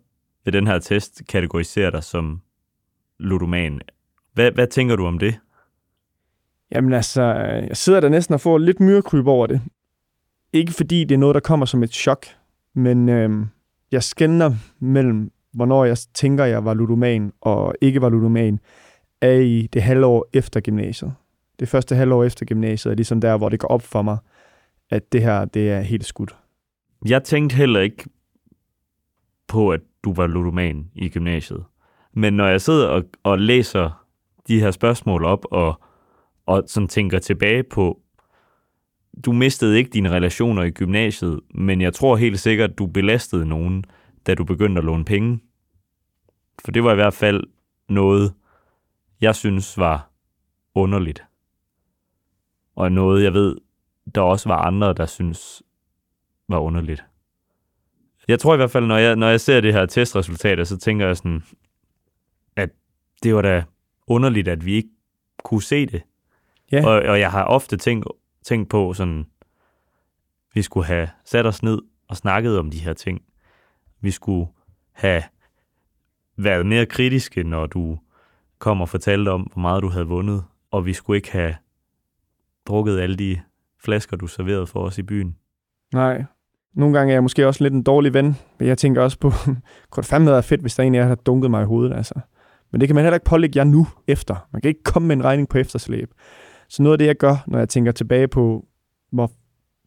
vil 0.44 0.52
den 0.52 0.66
her 0.66 0.78
test 0.78 1.22
kategorisere 1.28 1.90
dig 1.90 2.04
som 2.04 2.40
ludoman. 3.18 3.80
Hvad, 4.32 4.50
hvad 4.50 4.66
tænker 4.66 4.96
du 4.96 5.06
om 5.06 5.18
det? 5.18 5.38
Jamen 6.72 6.92
altså, 6.92 7.22
jeg 7.68 7.76
sidder 7.76 8.00
der 8.00 8.08
næsten 8.08 8.34
og 8.34 8.40
får 8.40 8.58
lidt 8.58 8.80
myrekryb 8.80 9.26
over 9.26 9.46
det. 9.46 9.60
Ikke 10.52 10.72
fordi 10.72 11.04
det 11.04 11.14
er 11.14 11.18
noget, 11.18 11.34
der 11.34 11.40
kommer 11.40 11.66
som 11.66 11.82
et 11.82 11.92
chok, 11.92 12.26
men 12.74 13.08
øh, 13.08 13.46
jeg 13.92 14.02
skældner 14.02 14.54
mellem, 14.78 15.32
hvornår 15.52 15.84
jeg 15.84 15.96
tænker, 16.14 16.44
jeg 16.44 16.64
var 16.64 16.74
ludoman 16.74 17.32
og 17.40 17.74
ikke 17.80 18.00
var 18.00 18.08
ludoman, 18.08 18.60
er 19.20 19.32
i 19.32 19.68
det 19.72 19.82
halvår 19.82 20.28
efter 20.32 20.60
gymnasiet. 20.60 21.14
Det 21.60 21.68
første 21.68 21.94
halvår 21.94 22.24
efter 22.24 22.46
gymnasiet 22.46 22.92
er 22.92 22.96
ligesom 22.96 23.20
der, 23.20 23.36
hvor 23.36 23.48
det 23.48 23.60
går 23.60 23.68
op 23.68 23.82
for 23.82 24.02
mig, 24.02 24.18
at 24.90 25.12
det 25.12 25.22
her, 25.22 25.44
det 25.44 25.70
er 25.70 25.80
helt 25.80 26.04
skudt. 26.04 26.36
Jeg 27.06 27.24
tænkte 27.24 27.56
heller 27.56 27.80
ikke 27.80 28.04
på, 29.48 29.70
at 29.70 29.80
du 30.04 30.12
var 30.12 30.26
ludoman 30.26 30.90
i 30.94 31.08
gymnasiet. 31.08 31.64
Men 32.12 32.34
når 32.34 32.46
jeg 32.46 32.60
sidder 32.60 32.88
og, 32.88 33.02
og 33.22 33.38
læser 33.38 34.06
de 34.48 34.60
her 34.60 34.70
spørgsmål 34.70 35.24
op, 35.24 35.44
og, 35.50 35.80
og 36.46 36.64
sådan 36.66 36.88
tænker 36.88 37.18
tilbage 37.18 37.62
på, 37.62 38.01
du 39.24 39.32
mistede 39.32 39.78
ikke 39.78 39.90
dine 39.90 40.10
relationer 40.10 40.62
i 40.62 40.70
gymnasiet, 40.70 41.40
men 41.54 41.80
jeg 41.80 41.94
tror 41.94 42.16
helt 42.16 42.40
sikkert, 42.40 42.70
at 42.70 42.78
du 42.78 42.86
belastede 42.86 43.46
nogen, 43.46 43.84
da 44.26 44.34
du 44.34 44.44
begyndte 44.44 44.78
at 44.78 44.84
låne 44.84 45.04
penge. 45.04 45.40
For 46.64 46.72
det 46.72 46.84
var 46.84 46.92
i 46.92 46.94
hvert 46.94 47.14
fald 47.14 47.44
noget, 47.88 48.34
jeg 49.20 49.34
synes 49.34 49.78
var 49.78 50.10
underligt. 50.74 51.24
Og 52.76 52.92
noget, 52.92 53.24
jeg 53.24 53.34
ved, 53.34 53.56
der 54.14 54.20
også 54.20 54.48
var 54.48 54.56
andre, 54.56 54.92
der 54.92 55.06
synes 55.06 55.62
var 56.48 56.58
underligt. 56.58 57.04
Jeg 58.28 58.38
tror 58.38 58.54
i 58.54 58.56
hvert 58.56 58.70
fald, 58.70 58.86
når 58.86 58.96
jeg, 58.96 59.16
når 59.16 59.28
jeg 59.28 59.40
ser 59.40 59.60
det 59.60 59.72
her 59.72 59.86
testresultat, 59.86 60.68
så 60.68 60.78
tænker 60.78 61.06
jeg 61.06 61.16
sådan, 61.16 61.42
at 62.56 62.70
det 63.22 63.34
var 63.34 63.42
da 63.42 63.64
underligt, 64.06 64.48
at 64.48 64.66
vi 64.66 64.74
ikke 64.74 64.88
kunne 65.44 65.62
se 65.62 65.86
det. 65.86 66.02
Ja. 66.72 66.86
Og, 66.86 67.02
og 67.02 67.20
jeg 67.20 67.30
har 67.30 67.44
ofte 67.44 67.76
tænkt, 67.76 68.06
tænkt 68.42 68.70
på 68.70 68.92
sådan, 68.92 69.26
vi 70.54 70.62
skulle 70.62 70.86
have 70.86 71.08
sat 71.24 71.46
os 71.46 71.62
ned 71.62 71.78
og 72.08 72.16
snakket 72.16 72.58
om 72.58 72.70
de 72.70 72.78
her 72.78 72.92
ting. 72.92 73.22
Vi 74.00 74.10
skulle 74.10 74.46
have 74.92 75.22
været 76.36 76.66
mere 76.66 76.86
kritiske, 76.86 77.42
når 77.42 77.66
du 77.66 77.98
kom 78.58 78.80
og 78.80 78.88
fortalte 78.88 79.28
om, 79.28 79.40
hvor 79.40 79.60
meget 79.60 79.82
du 79.82 79.88
havde 79.88 80.06
vundet, 80.06 80.44
og 80.70 80.86
vi 80.86 80.92
skulle 80.92 81.16
ikke 81.16 81.32
have 81.32 81.54
drukket 82.66 83.00
alle 83.00 83.16
de 83.16 83.40
flasker, 83.84 84.16
du 84.16 84.26
serverede 84.26 84.66
for 84.66 84.80
os 84.80 84.98
i 84.98 85.02
byen. 85.02 85.36
Nej. 85.94 86.24
Nogle 86.74 86.98
gange 86.98 87.12
er 87.12 87.14
jeg 87.14 87.22
måske 87.22 87.46
også 87.46 87.64
lidt 87.64 87.74
en 87.74 87.82
dårlig 87.82 88.14
ven, 88.14 88.36
men 88.58 88.68
jeg 88.68 88.78
tænker 88.78 89.02
også 89.02 89.18
på, 89.18 89.30
kunne 89.90 90.02
det 90.02 90.06
fandme 90.06 90.30
være 90.30 90.42
fedt, 90.42 90.60
hvis 90.60 90.74
der 90.74 90.82
en 90.82 90.94
af 90.94 90.98
jer 90.98 91.06
har 91.06 91.14
dunket 91.14 91.50
mig 91.50 91.62
i 91.62 91.66
hovedet, 91.66 91.96
altså. 91.96 92.14
Men 92.70 92.80
det 92.80 92.88
kan 92.88 92.94
man 92.94 93.04
heller 93.04 93.16
ikke 93.16 93.26
pålægge 93.26 93.58
jer 93.58 93.64
nu 93.64 93.86
efter. 94.06 94.48
Man 94.52 94.62
kan 94.62 94.68
ikke 94.68 94.82
komme 94.82 95.08
med 95.08 95.16
en 95.16 95.24
regning 95.24 95.48
på 95.48 95.58
efterslæb. 95.58 96.10
Så 96.72 96.82
noget 96.82 96.94
af 96.94 96.98
det, 96.98 97.06
jeg 97.06 97.16
gør, 97.16 97.44
når 97.46 97.58
jeg 97.58 97.68
tænker 97.68 97.92
tilbage 97.92 98.28
på, 98.28 98.66
hvor 99.10 99.30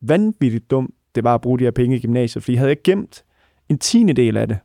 vanvittigt 0.02 0.72
dumt 0.72 0.96
det 1.16 1.24
var 1.24 1.36
at 1.36 1.42
bruge 1.42 1.60
de 1.60 1.64
her 1.64 1.72
penge 1.72 1.98
i 1.98 2.00
gymnasiet, 2.00 2.44
fordi 2.44 2.56
havde 2.56 2.70
jeg 2.70 2.78
gemt 2.84 3.24
en 3.70 3.78
tiende 3.78 4.14
del 4.14 4.38
af 4.38 4.48
det, 4.48 4.58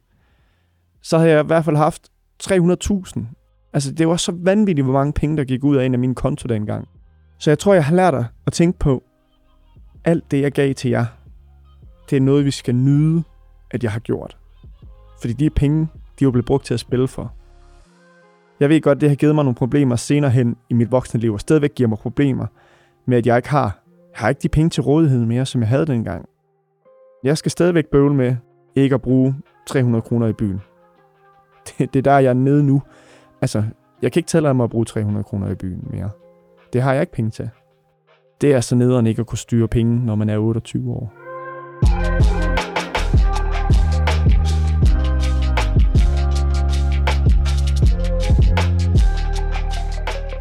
så 1.03 1.19
havde 1.19 1.31
jeg 1.31 1.45
i 1.45 1.47
hvert 1.47 1.65
fald 1.65 1.77
haft 1.77 2.11
300.000. 2.43 3.25
Altså, 3.73 3.93
det 3.93 4.09
var 4.09 4.17
så 4.17 4.33
vanvittigt, 4.37 4.85
hvor 4.85 4.93
mange 4.93 5.13
penge, 5.13 5.37
der 5.37 5.45
gik 5.45 5.65
ud 5.65 5.77
af 5.77 5.85
en 5.85 5.93
af 5.93 5.99
mine 5.99 6.15
konto 6.15 6.49
dengang. 6.49 6.89
Så 7.39 7.51
jeg 7.51 7.59
tror, 7.59 7.75
jeg 7.75 7.85
har 7.85 7.97
lært 7.97 8.15
dig 8.15 8.27
at 8.47 8.53
tænke 8.53 8.79
på, 8.79 9.03
alt 10.05 10.31
det, 10.31 10.41
jeg 10.41 10.53
gav 10.53 10.75
til 10.75 10.91
jer, 10.91 11.07
det 12.11 12.17
er 12.17 12.21
noget, 12.21 12.45
vi 12.45 12.51
skal 12.51 12.75
nyde, 12.75 13.23
at 13.71 13.83
jeg 13.83 13.93
har 13.93 14.01
gjort. 14.01 14.37
Fordi 15.21 15.33
de 15.33 15.51
penge, 15.51 15.89
de 16.19 16.25
er 16.25 16.27
jo 16.27 16.31
blevet 16.31 16.47
brugt 16.47 16.65
til 16.65 16.75
at 16.75 16.81
spille 16.81 17.09
for. 17.09 17.35
Jeg 18.61 18.69
ved 18.69 18.81
godt, 18.81 19.01
det 19.01 19.09
har 19.09 19.17
givet 19.17 19.35
mig 19.35 19.45
nogle 19.45 19.55
problemer 19.55 19.97
senere 19.97 20.31
hen 20.31 20.57
i 20.69 20.75
mit 20.75 20.91
voksne 20.91 21.21
liv, 21.21 21.33
og 21.33 21.41
stadigvæk 21.41 21.75
giver 21.75 21.89
mig 21.89 21.99
problemer 21.99 22.47
med, 23.07 23.19
at 23.19 23.27
jeg 23.27 23.37
ikke 23.37 23.49
har, 23.49 23.83
jeg 23.87 24.19
har 24.19 24.29
ikke 24.29 24.41
de 24.43 24.49
penge 24.49 24.71
til 24.71 24.83
rådighed 24.83 25.27
mere, 25.27 25.47
som 25.47 25.61
jeg 25.61 25.69
havde 25.69 25.87
dengang. 25.87 26.29
Jeg 27.25 27.39
skal 27.39 27.51
stadigvæk 27.51 27.87
bøvle 27.87 28.15
med 28.15 28.37
ikke 28.75 28.95
at 28.95 29.03
bruge 29.03 29.35
300 29.67 30.03
kroner 30.03 30.27
i 30.27 30.33
byen. 30.33 30.61
Det, 31.67 31.95
det 31.95 31.99
er 31.99 32.03
der, 32.03 32.19
jeg 32.19 32.31
er 32.31 32.35
nede 32.35 32.63
nu. 32.63 32.83
Altså, 33.41 33.65
jeg 34.03 34.13
kan 34.13 34.21
ikke 34.21 34.29
tælle 34.29 34.55
mig 34.55 34.65
at 34.65 34.71
bruge 34.71 34.85
300 34.85 35.25
kroner 35.25 35.51
i 35.51 35.55
byen 35.55 35.89
mere. 35.91 36.11
Det 36.73 36.83
har 36.83 36.93
jeg 36.93 37.01
ikke 37.01 37.13
penge 37.13 37.31
til. 37.31 37.51
Det 38.41 38.55
er 38.55 38.61
så 38.61 38.77
nederen 38.77 39.07
ikke 39.07 39.21
at 39.21 39.27
kunne 39.27 39.39
styre 39.39 39.69
penge, 39.69 40.07
når 40.07 40.15
man 40.15 40.29
er 40.29 40.39
28 40.39 40.93
år. 40.93 41.13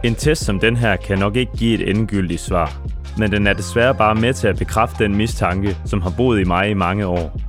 En 0.03 0.15
test 0.15 0.45
som 0.45 0.59
den 0.59 0.75
her 0.75 0.95
kan 0.95 1.19
nok 1.19 1.35
ikke 1.35 1.51
give 1.57 1.73
et 1.73 1.89
endegyldigt 1.89 2.41
svar, 2.41 2.81
men 3.17 3.31
den 3.31 3.47
er 3.47 3.53
desværre 3.53 3.95
bare 3.95 4.15
med 4.15 4.33
til 4.33 4.47
at 4.47 4.57
bekræfte 4.57 5.03
den 5.03 5.15
mistanke, 5.15 5.77
som 5.85 6.01
har 6.01 6.13
boet 6.17 6.39
i 6.39 6.43
mig 6.43 6.69
i 6.69 6.73
mange 6.73 7.05
år. 7.05 7.39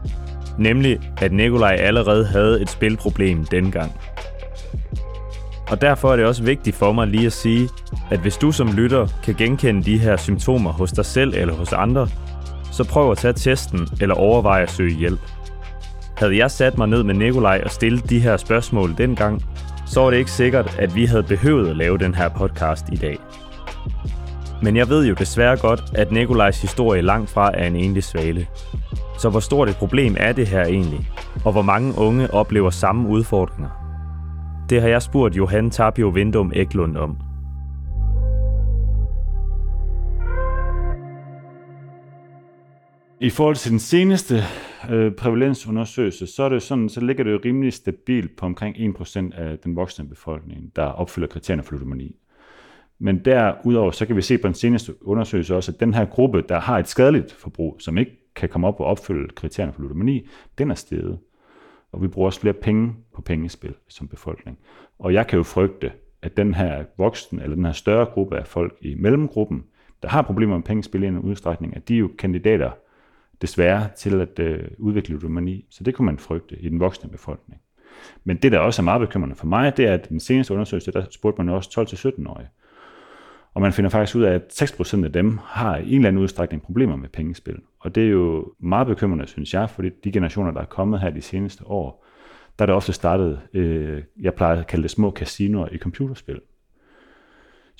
Nemlig, 0.58 0.98
at 1.20 1.32
Nikolaj 1.32 1.76
allerede 1.78 2.26
havde 2.26 2.62
et 2.62 2.70
spilproblem 2.70 3.44
dengang. 3.44 3.92
Og 5.70 5.80
derfor 5.80 6.12
er 6.12 6.16
det 6.16 6.26
også 6.26 6.42
vigtigt 6.42 6.76
for 6.76 6.92
mig 6.92 7.06
lige 7.06 7.26
at 7.26 7.32
sige, 7.32 7.68
at 8.10 8.18
hvis 8.18 8.36
du 8.36 8.52
som 8.52 8.72
lytter 8.72 9.06
kan 9.24 9.34
genkende 9.34 9.82
de 9.82 9.98
her 9.98 10.16
symptomer 10.16 10.72
hos 10.72 10.92
dig 10.92 11.04
selv 11.04 11.34
eller 11.36 11.54
hos 11.54 11.72
andre, 11.72 12.08
så 12.72 12.84
prøv 12.84 13.10
at 13.10 13.18
tage 13.18 13.32
testen 13.32 13.88
eller 14.00 14.14
overvej 14.14 14.62
at 14.62 14.70
søge 14.70 14.94
hjælp. 14.94 15.20
Havde 16.16 16.36
jeg 16.36 16.50
sat 16.50 16.78
mig 16.78 16.88
ned 16.88 17.02
med 17.02 17.14
Nikolaj 17.14 17.62
og 17.64 17.70
stillet 17.70 18.10
de 18.10 18.20
her 18.20 18.36
spørgsmål 18.36 18.94
dengang, 18.98 19.42
så 19.90 20.00
er 20.06 20.10
det 20.10 20.16
ikke 20.16 20.30
sikkert, 20.30 20.76
at 20.78 20.94
vi 20.94 21.04
havde 21.04 21.22
behøvet 21.22 21.70
at 21.70 21.76
lave 21.76 21.98
den 21.98 22.14
her 22.14 22.28
podcast 22.28 22.84
i 22.92 22.96
dag. 22.96 23.18
Men 24.62 24.76
jeg 24.76 24.88
ved 24.88 25.06
jo 25.06 25.14
desværre 25.14 25.56
godt, 25.56 25.82
at 25.94 26.12
Nikolajs 26.12 26.62
historie 26.62 27.02
langt 27.02 27.30
fra 27.30 27.50
er 27.54 27.66
en 27.66 27.76
enlig 27.76 28.04
svale. 28.04 28.46
Så 29.18 29.30
hvor 29.30 29.40
stort 29.40 29.68
et 29.68 29.76
problem 29.76 30.16
er 30.18 30.32
det 30.32 30.46
her 30.46 30.64
egentlig? 30.64 31.10
Og 31.44 31.52
hvor 31.52 31.62
mange 31.62 31.98
unge 31.98 32.34
oplever 32.34 32.70
samme 32.70 33.08
udfordringer? 33.08 33.70
Det 34.68 34.80
har 34.80 34.88
jeg 34.88 35.02
spurgt 35.02 35.36
Johan 35.36 35.70
Tapio 35.70 36.08
Vindum 36.08 36.52
Eklund 36.54 36.96
om. 36.96 37.16
I 43.20 43.30
forhold 43.30 43.56
til 43.56 43.70
den 43.70 43.80
seneste 43.80 44.44
øh, 44.90 45.12
prævalensundersøgelse, 45.12 46.26
så, 46.26 46.42
er 46.42 46.48
det 46.48 46.62
sådan, 46.62 46.88
så 46.88 47.00
ligger 47.00 47.24
det 47.24 47.32
jo 47.32 47.40
rimelig 47.44 47.72
stabilt 47.72 48.36
på 48.36 48.46
omkring 48.46 48.76
1% 48.76 49.40
af 49.40 49.58
den 49.58 49.76
voksne 49.76 50.08
befolkning, 50.08 50.76
der 50.76 50.84
opfylder 50.84 51.28
kriterierne 51.28 51.62
for 51.62 51.72
ludomani. 51.72 52.16
Men 52.98 53.24
derudover, 53.24 53.90
så 53.90 54.06
kan 54.06 54.16
vi 54.16 54.22
se 54.22 54.38
på 54.38 54.46
den 54.46 54.54
seneste 54.54 55.06
undersøgelse 55.06 55.56
også, 55.56 55.72
at 55.72 55.80
den 55.80 55.94
her 55.94 56.04
gruppe, 56.04 56.42
der 56.48 56.60
har 56.60 56.78
et 56.78 56.88
skadeligt 56.88 57.32
forbrug, 57.32 57.76
som 57.78 57.98
ikke 57.98 58.12
kan 58.36 58.48
komme 58.48 58.66
op 58.66 58.80
og 58.80 58.86
opfylde 58.86 59.28
kriterierne 59.34 59.72
for 59.72 59.82
ludomani, 59.82 60.28
den 60.58 60.70
er 60.70 60.74
steget. 60.74 61.18
Og 61.92 62.02
vi 62.02 62.08
bruger 62.08 62.26
også 62.26 62.40
flere 62.40 62.54
penge 62.54 62.94
på 63.14 63.22
pengespil 63.22 63.74
som 63.88 64.08
befolkning. 64.08 64.58
Og 64.98 65.12
jeg 65.12 65.26
kan 65.26 65.36
jo 65.36 65.42
frygte, 65.42 65.92
at 66.22 66.36
den 66.36 66.54
her 66.54 66.84
voksen, 66.98 67.40
eller 67.40 67.54
den 67.54 67.64
her 67.64 67.72
større 67.72 68.06
gruppe 68.06 68.38
af 68.38 68.46
folk 68.46 68.78
i 68.80 68.94
mellemgruppen, 68.94 69.64
der 70.02 70.08
har 70.08 70.22
problemer 70.22 70.56
med 70.56 70.64
pengespil 70.64 71.02
i 71.02 71.06
en 71.06 71.18
udstrækning, 71.18 71.76
at 71.76 71.88
de 71.88 71.94
er 71.94 71.98
jo 71.98 72.10
kandidater 72.18 72.70
desværre 73.42 73.88
til 73.96 74.20
at 74.20 74.38
øh, 74.38 74.68
udvikle 74.78 75.14
ludomani. 75.14 75.66
Så 75.70 75.84
det 75.84 75.94
kunne 75.94 76.06
man 76.06 76.18
frygte 76.18 76.58
i 76.58 76.68
den 76.68 76.80
voksne 76.80 77.10
befolkning. 77.10 77.60
Men 78.24 78.36
det, 78.36 78.52
der 78.52 78.58
også 78.58 78.82
er 78.82 78.84
meget 78.84 79.00
bekymrende 79.00 79.36
for 79.36 79.46
mig, 79.46 79.76
det 79.76 79.86
er, 79.86 79.94
at 79.94 80.08
den 80.08 80.20
seneste 80.20 80.54
undersøgelse, 80.54 80.92
der 80.92 81.04
spurgte 81.10 81.44
man 81.44 81.54
også 81.54 81.80
12-17-årige. 81.80 82.48
Og 83.54 83.60
man 83.60 83.72
finder 83.72 83.90
faktisk 83.90 84.16
ud 84.16 84.22
af, 84.22 84.34
at 84.34 84.62
6% 84.62 85.04
af 85.04 85.12
dem 85.12 85.38
har 85.44 85.76
i 85.76 85.88
en 85.88 85.94
eller 85.94 86.08
anden 86.08 86.22
udstrækning 86.22 86.62
problemer 86.62 86.96
med 86.96 87.08
pengespil. 87.08 87.56
Og 87.80 87.94
det 87.94 88.04
er 88.04 88.08
jo 88.08 88.52
meget 88.58 88.86
bekymrende, 88.86 89.26
synes 89.26 89.54
jeg, 89.54 89.70
for 89.70 89.82
de 90.04 90.12
generationer, 90.12 90.50
der 90.50 90.60
er 90.60 90.64
kommet 90.64 91.00
her 91.00 91.10
de 91.10 91.22
seneste 91.22 91.66
år, 91.66 92.06
der 92.58 92.64
er 92.64 92.66
det 92.66 92.74
ofte 92.74 92.92
startet, 92.92 93.40
øh, 93.54 94.02
jeg 94.20 94.34
plejer 94.34 94.60
at 94.60 94.66
kalde 94.66 94.82
det 94.82 94.90
små 94.90 95.10
casinoer 95.10 95.68
i 95.72 95.78
computerspil 95.78 96.40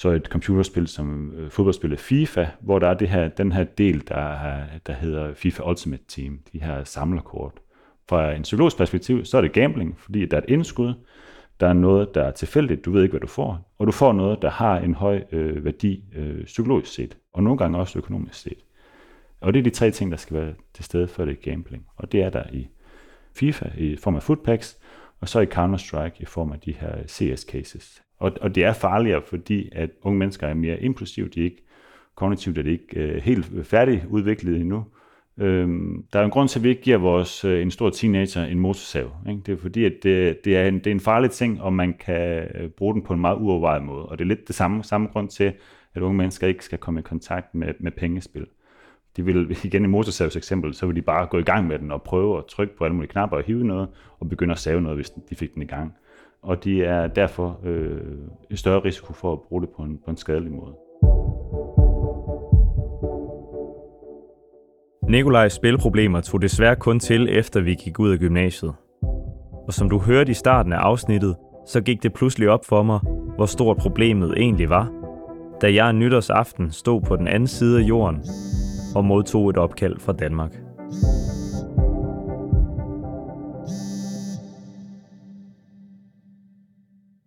så 0.00 0.10
et 0.10 0.26
computerspil 0.26 0.88
som 0.88 1.32
øh, 1.32 1.50
fodboldspillet 1.50 2.00
FIFA, 2.00 2.46
hvor 2.60 2.78
der 2.78 2.88
er 2.88 2.94
det 2.94 3.08
her, 3.08 3.28
den 3.28 3.52
her 3.52 3.64
del, 3.64 4.08
der, 4.08 4.60
der 4.86 4.92
hedder 4.92 5.34
FIFA 5.34 5.62
Ultimate 5.62 6.02
Team, 6.08 6.38
de 6.52 6.62
her 6.62 6.84
samlerkort. 6.84 7.52
Fra 8.08 8.32
en 8.32 8.42
psykologisk 8.42 8.76
perspektiv, 8.76 9.24
så 9.24 9.36
er 9.36 9.40
det 9.40 9.52
gambling, 9.52 9.98
fordi 9.98 10.26
der 10.26 10.36
er 10.36 10.40
et 10.40 10.50
indskud, 10.50 10.94
der 11.60 11.68
er 11.68 11.72
noget, 11.72 12.14
der 12.14 12.22
er 12.22 12.30
tilfældigt, 12.30 12.84
du 12.84 12.90
ved 12.90 13.02
ikke, 13.02 13.12
hvad 13.12 13.20
du 13.20 13.26
får, 13.26 13.74
og 13.78 13.86
du 13.86 13.92
får 13.92 14.12
noget, 14.12 14.42
der 14.42 14.50
har 14.50 14.78
en 14.78 14.94
høj 14.94 15.22
øh, 15.32 15.64
værdi 15.64 16.04
øh, 16.14 16.44
psykologisk 16.44 16.94
set, 16.94 17.16
og 17.32 17.42
nogle 17.42 17.58
gange 17.58 17.78
også 17.78 17.98
økonomisk 17.98 18.40
set. 18.40 18.64
Og 19.40 19.52
det 19.52 19.58
er 19.58 19.64
de 19.64 19.70
tre 19.70 19.90
ting, 19.90 20.10
der 20.10 20.16
skal 20.16 20.36
være 20.36 20.54
til 20.74 20.84
stede 20.84 21.08
for 21.08 21.24
det 21.24 21.40
gambling, 21.40 21.86
og 21.96 22.12
det 22.12 22.22
er 22.22 22.30
der 22.30 22.44
i 22.52 22.68
FIFA 23.34 23.66
i 23.78 23.96
form 23.96 24.16
af 24.16 24.22
footpacks, 24.22 24.78
og 25.20 25.28
så 25.28 25.40
i 25.40 25.46
Counter-Strike 25.46 26.22
i 26.22 26.24
form 26.24 26.52
af 26.52 26.60
de 26.60 26.72
her 26.72 26.94
CS-cases. 27.06 28.09
Og, 28.20 28.32
og 28.40 28.54
det 28.54 28.64
er 28.64 28.72
farligere, 28.72 29.22
fordi 29.26 29.68
at 29.72 29.90
unge 30.02 30.18
mennesker 30.18 30.46
er 30.46 30.54
mere 30.54 30.82
impulsive, 30.82 31.28
de 31.28 31.40
er 31.40 31.44
ikke 31.44 31.64
kognitivt 32.14 32.58
er 32.58 32.62
det 32.62 32.70
ikke 32.70 33.00
øh, 33.00 33.22
helt 33.22 33.66
færdigudviklet 33.66 34.60
endnu. 34.60 34.84
Øhm, 35.38 36.04
der 36.12 36.20
er 36.20 36.24
en 36.24 36.30
grund 36.30 36.48
til, 36.48 36.58
at 36.58 36.62
vi 36.64 36.68
ikke 36.68 36.82
giver 36.82 36.98
vores 36.98 37.44
øh, 37.44 37.62
en 37.62 37.70
stor 37.70 37.90
teenager 37.90 38.44
en 38.44 38.58
motorsav. 38.58 39.10
Ikke? 39.28 39.42
Det 39.46 39.52
er 39.52 39.56
fordi, 39.56 39.84
at 39.84 39.92
det, 40.02 40.44
det, 40.44 40.56
er 40.56 40.68
en, 40.68 40.74
det 40.74 40.86
er 40.86 40.90
en 40.90 41.00
farlig 41.00 41.30
ting, 41.30 41.62
og 41.62 41.72
man 41.72 41.94
kan 42.00 42.48
øh, 42.54 42.70
bruge 42.70 42.94
den 42.94 43.02
på 43.02 43.12
en 43.12 43.20
meget 43.20 43.36
uovervejet 43.36 43.82
måde. 43.82 44.06
Og 44.06 44.18
det 44.18 44.24
er 44.24 44.28
lidt 44.28 44.48
det 44.48 44.54
samme, 44.54 44.84
samme 44.84 45.06
grund 45.06 45.28
til, 45.28 45.52
at 45.94 46.02
unge 46.02 46.16
mennesker 46.16 46.46
ikke 46.46 46.64
skal 46.64 46.78
komme 46.78 47.00
i 47.00 47.02
kontakt 47.02 47.54
med, 47.54 47.74
med 47.80 47.92
pengespil. 47.92 48.46
De 49.16 49.24
vil, 49.24 49.56
igen 49.64 49.84
i 49.84 49.88
motorsavs 49.88 50.36
eksempel, 50.36 50.74
så 50.74 50.86
vil 50.86 50.96
de 50.96 51.02
bare 51.02 51.26
gå 51.26 51.38
i 51.38 51.42
gang 51.42 51.66
med 51.66 51.78
den 51.78 51.90
og 51.92 52.02
prøve 52.02 52.38
at 52.38 52.44
trykke 52.44 52.76
på 52.76 52.84
alle 52.84 52.94
mulige 52.94 53.10
knapper 53.10 53.36
og 53.36 53.42
hive 53.42 53.64
noget, 53.64 53.88
og 54.18 54.28
begynde 54.28 54.52
at 54.52 54.58
save 54.58 54.80
noget, 54.80 54.96
hvis 54.96 55.10
de 55.10 55.34
fik 55.34 55.54
den 55.54 55.62
i 55.62 55.66
gang 55.66 55.94
og 56.42 56.64
de 56.64 56.84
er 56.84 57.06
derfor 57.06 57.58
øh, 57.64 58.00
i 58.50 58.56
større 58.56 58.84
risiko 58.84 59.12
for 59.12 59.32
at 59.32 59.38
bruge 59.48 59.62
det 59.62 59.70
på 59.76 59.82
en, 59.82 59.98
på 60.04 60.10
en 60.10 60.16
skadelig 60.16 60.52
måde. 60.52 60.74
Nikolajs 65.08 65.52
spilproblemer 65.52 66.20
tog 66.20 66.42
desværre 66.42 66.76
kun 66.76 67.00
til, 67.00 67.38
efter 67.38 67.60
vi 67.60 67.74
gik 67.74 67.98
ud 67.98 68.10
af 68.10 68.18
gymnasiet. 68.18 68.74
Og 69.66 69.72
som 69.72 69.90
du 69.90 69.98
hørte 69.98 70.30
i 70.30 70.34
starten 70.34 70.72
af 70.72 70.78
afsnittet, 70.78 71.36
så 71.66 71.80
gik 71.80 72.02
det 72.02 72.12
pludselig 72.12 72.48
op 72.48 72.64
for 72.64 72.82
mig, 72.82 73.00
hvor 73.36 73.46
stort 73.46 73.76
problemet 73.76 74.34
egentlig 74.36 74.70
var, 74.70 74.92
da 75.60 75.74
jeg 75.74 75.90
en 75.90 75.98
nytårsaften 75.98 76.70
stod 76.70 77.02
på 77.02 77.16
den 77.16 77.28
anden 77.28 77.46
side 77.46 77.80
af 77.80 77.82
jorden 77.82 78.24
og 78.94 79.04
modtog 79.04 79.50
et 79.50 79.56
opkald 79.56 79.98
fra 79.98 80.12
Danmark. 80.12 80.52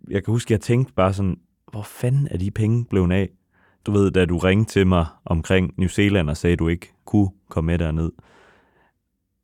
Jeg 0.09 0.23
kan 0.23 0.31
huske, 0.31 0.51
jeg 0.53 0.61
tænkte 0.61 0.93
bare 0.93 1.13
sådan, 1.13 1.39
hvor 1.71 1.83
fanden 1.83 2.27
er 2.31 2.37
de 2.37 2.51
penge 2.51 2.85
blevet 2.85 3.11
af? 3.11 3.29
Du 3.85 3.91
ved, 3.91 4.11
da 4.11 4.25
du 4.25 4.37
ringte 4.37 4.73
til 4.73 4.87
mig 4.87 5.05
omkring 5.25 5.73
New 5.77 5.87
Zealand 5.87 6.29
og 6.29 6.37
sagde, 6.37 6.53
at 6.53 6.59
du 6.59 6.67
ikke 6.67 6.93
kunne 7.05 7.29
komme 7.49 7.71
med 7.71 7.79
derned. 7.79 8.11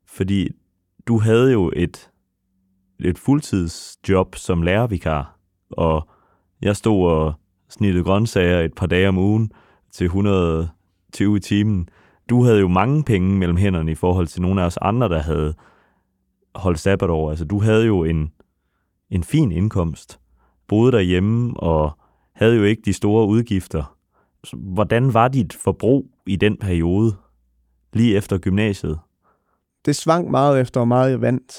Fordi 0.06 0.48
du 1.06 1.18
havde 1.18 1.52
jo 1.52 1.72
et, 1.76 2.10
et 3.00 3.18
fuldtidsjob 3.18 4.36
som 4.36 4.62
lærervikar, 4.62 5.38
og 5.70 6.08
jeg 6.62 6.76
stod 6.76 7.10
og 7.12 7.34
snittede 7.68 8.04
grøntsager 8.04 8.60
et 8.60 8.74
par 8.74 8.86
dage 8.86 9.08
om 9.08 9.18
ugen 9.18 9.52
til 9.92 10.04
120 10.04 11.36
i 11.36 11.40
timen. 11.40 11.88
Du 12.28 12.44
havde 12.44 12.60
jo 12.60 12.68
mange 12.68 13.04
penge 13.04 13.38
mellem 13.38 13.56
hænderne 13.56 13.92
i 13.92 13.94
forhold 13.94 14.26
til 14.26 14.42
nogle 14.42 14.62
af 14.62 14.66
os 14.66 14.76
andre, 14.76 15.08
der 15.08 15.22
havde 15.22 15.54
holdt 16.54 16.78
sabbatår. 16.78 17.30
Altså, 17.30 17.44
du 17.44 17.60
havde 17.60 17.86
jo 17.86 18.04
en, 18.04 18.32
en 19.10 19.24
fin 19.24 19.52
indkomst 19.52 20.19
boede 20.70 20.92
derhjemme 20.92 21.60
og 21.60 21.98
havde 22.32 22.56
jo 22.56 22.64
ikke 22.64 22.82
de 22.84 22.92
store 22.92 23.26
udgifter. 23.26 23.96
Hvordan 24.52 25.14
var 25.14 25.28
dit 25.28 25.52
forbrug 25.52 26.10
i 26.26 26.36
den 26.36 26.56
periode, 26.56 27.16
lige 27.92 28.16
efter 28.16 28.38
gymnasiet? 28.38 28.98
Det 29.84 29.96
svang 29.96 30.30
meget 30.30 30.60
efter, 30.60 30.80
og 30.80 30.88
meget 30.88 31.10
jeg 31.10 31.20
vandt. 31.20 31.52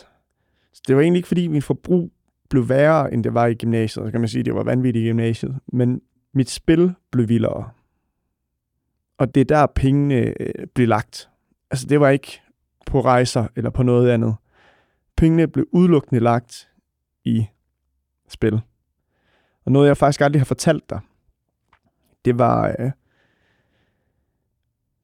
Så 0.74 0.82
det 0.88 0.96
var 0.96 1.02
egentlig 1.02 1.20
ikke, 1.20 1.28
fordi 1.28 1.48
min 1.48 1.62
forbrug 1.62 2.12
blev 2.50 2.70
værre, 2.70 3.14
end 3.14 3.24
det 3.24 3.34
var 3.34 3.46
i 3.46 3.54
gymnasiet. 3.54 4.06
Så 4.06 4.12
kan 4.12 4.22
man 4.22 4.28
sige, 4.28 4.40
at 4.40 4.46
det 4.46 4.56
var 4.56 4.64
vanvittigt 4.64 5.04
i 5.04 5.08
gymnasiet. 5.08 5.60
Men 5.74 6.02
mit 6.34 6.50
spil 6.50 6.94
blev 7.12 7.30
vildere. 7.30 7.70
Og 9.18 9.36
det 9.36 9.42
er 9.42 9.46
der, 9.46 9.66
pengene 9.66 10.16
øh, 10.16 10.68
blev 10.76 10.88
lagt. 10.88 11.30
Altså, 11.72 11.88
det 11.88 12.00
var 12.00 12.10
ikke 12.10 12.42
på 12.86 13.02
rejser 13.02 13.48
eller 13.56 13.70
på 13.70 13.84
noget 13.84 14.10
andet. 14.10 14.36
Pengene 15.18 15.48
blev 15.48 15.66
udelukkende 15.72 16.20
lagt 16.20 16.70
i 17.26 17.46
spil. 18.30 18.62
Og 19.72 19.74
noget, 19.74 19.88
jeg 19.88 19.98
faktisk 19.98 20.22
aldrig 20.22 20.40
har 20.40 20.46
fortalt 20.46 20.90
dig, 20.90 21.00
det 22.26 22.40
var, 22.40 22.76
øh, 22.80 22.92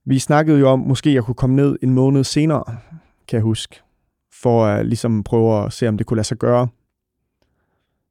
vi 0.05 0.19
snakkede 0.19 0.59
jo 0.59 0.69
om, 0.69 0.79
måske 0.79 1.13
jeg 1.13 1.23
kunne 1.23 1.35
komme 1.35 1.55
ned 1.55 1.77
en 1.81 1.93
måned 1.93 2.23
senere, 2.23 2.63
kan 3.27 3.37
jeg 3.37 3.41
huske, 3.41 3.81
for 4.31 4.65
at 4.65 4.85
ligesom 4.85 5.23
prøve 5.23 5.65
at 5.65 5.73
se, 5.73 5.87
om 5.87 5.97
det 5.97 6.07
kunne 6.07 6.15
lade 6.15 6.27
sig 6.27 6.37
gøre. 6.37 6.67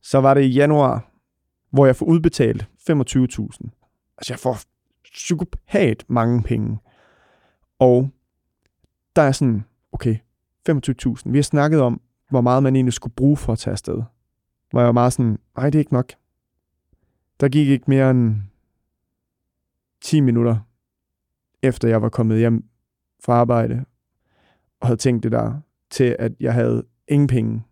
Så 0.03 0.21
var 0.21 0.35
det 0.35 0.43
i 0.43 0.49
januar, 0.49 1.11
hvor 1.71 1.87
jeg 1.87 1.97
får 1.97 2.07
udbetalt 2.07 2.63
25.000. 2.63 2.89
Altså 4.19 4.33
jeg 4.33 4.39
får 4.39 4.59
psykopat 5.13 6.05
mange 6.09 6.43
penge. 6.43 6.79
Og 7.79 8.11
der 9.17 9.23
er 9.23 9.33
sådan, 9.33 9.65
okay, 9.93 10.17
25.000. 10.69 11.23
Vi 11.25 11.39
har 11.39 11.43
snakket 11.43 11.81
om, 11.81 12.01
hvor 12.31 12.41
meget 12.41 12.63
man 12.63 12.77
egentlig 12.77 12.95
skulle 12.95 13.15
bruge 13.15 13.37
for 13.37 13.53
at 13.53 13.59
tage 13.59 13.73
afsted. 13.73 14.03
Hvor 14.71 14.81
jeg 14.81 14.87
var 14.87 14.93
meget 14.93 15.13
sådan, 15.13 15.39
nej, 15.57 15.71
det 15.71 15.75
er 15.75 15.81
ikke 15.81 15.93
nok. 15.93 16.13
Der 17.41 17.49
gik 17.49 17.69
ikke 17.69 17.85
mere 17.89 18.11
end 18.11 18.37
10 20.01 20.21
minutter, 20.21 20.59
efter 21.63 21.89
jeg 21.89 22.03
var 22.03 22.09
kommet 22.09 22.39
hjem 22.39 22.65
fra 23.25 23.33
arbejde, 23.33 23.85
og 24.81 24.87
havde 24.87 24.97
tænkt 24.97 25.23
det 25.23 25.33
der, 25.33 25.61
til 25.91 26.17
at 26.19 26.33
jeg 26.41 26.55
havde 26.55 26.85
ingen 27.09 27.27
penge 27.27 27.63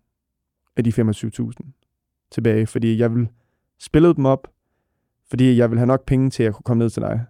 af 0.77 0.85
de 0.85 0.91
25.000 0.91 2.29
tilbage, 2.31 2.67
fordi 2.67 2.99
jeg 2.99 3.15
ville 3.15 3.29
spille 3.79 4.15
dem 4.15 4.27
op, 4.27 4.49
fordi 5.31 5.57
jeg 5.57 5.71
ville 5.71 5.79
have 5.79 5.87
nok 5.87 6.07
penge 6.07 6.31
til, 6.31 6.43
at 6.43 6.45
jeg 6.45 6.55
kunne 6.55 6.65
komme 6.65 6.79
ned 6.79 6.91
til 6.91 7.03
dig. 7.03 7.25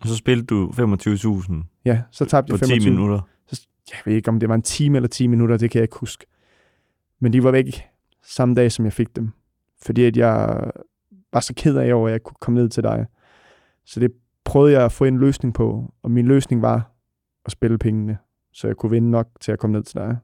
Og 0.00 0.08
så 0.08 0.16
spillede 0.16 0.46
du 0.46 0.70
25.000? 0.70 1.54
Ja, 1.84 2.02
så 2.10 2.24
tabte 2.24 2.52
jeg 2.52 2.58
25. 2.58 2.80
10 2.80 2.90
minutter? 2.90 3.20
Så, 3.46 3.66
jeg 3.90 3.98
ved 4.04 4.14
ikke, 4.14 4.28
om 4.28 4.40
det 4.40 4.48
var 4.48 4.54
en 4.54 4.62
time 4.62 4.98
eller 4.98 5.08
10 5.08 5.26
minutter, 5.26 5.56
det 5.56 5.70
kan 5.70 5.78
jeg 5.78 5.84
ikke 5.84 5.96
huske. 5.96 6.26
Men 7.18 7.32
de 7.32 7.44
var 7.44 7.50
væk 7.50 7.88
samme 8.22 8.54
dag, 8.54 8.72
som 8.72 8.84
jeg 8.84 8.92
fik 8.92 9.16
dem 9.16 9.32
fordi 9.82 10.04
at 10.04 10.16
jeg 10.16 10.70
var 11.32 11.40
så 11.40 11.54
ked 11.56 11.76
af 11.76 11.94
over, 11.94 12.08
at 12.08 12.12
jeg 12.12 12.22
kunne 12.22 12.36
komme 12.40 12.60
ned 12.60 12.68
til 12.68 12.82
dig. 12.82 13.06
Så 13.84 14.00
det 14.00 14.12
prøvede 14.44 14.72
jeg 14.72 14.84
at 14.84 14.92
få 14.92 15.04
en 15.04 15.18
løsning 15.18 15.54
på, 15.54 15.94
og 16.02 16.10
min 16.10 16.26
løsning 16.26 16.62
var 16.62 16.90
at 17.44 17.52
spille 17.52 17.78
pengene, 17.78 18.18
så 18.52 18.66
jeg 18.66 18.76
kunne 18.76 18.90
vinde 18.90 19.10
nok 19.10 19.28
til 19.40 19.52
at 19.52 19.58
komme 19.58 19.76
ned 19.76 19.82
til 19.82 19.94
dig. 19.94 20.18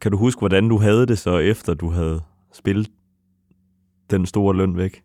Kan 0.00 0.12
du 0.12 0.18
huske, 0.18 0.38
hvordan 0.38 0.68
du 0.68 0.78
havde 0.78 1.06
det 1.06 1.18
så, 1.18 1.38
efter 1.38 1.74
du 1.74 1.90
havde 1.90 2.20
spillet 2.52 2.90
den 4.10 4.26
store 4.26 4.56
løn 4.56 4.76
væk? 4.76 5.04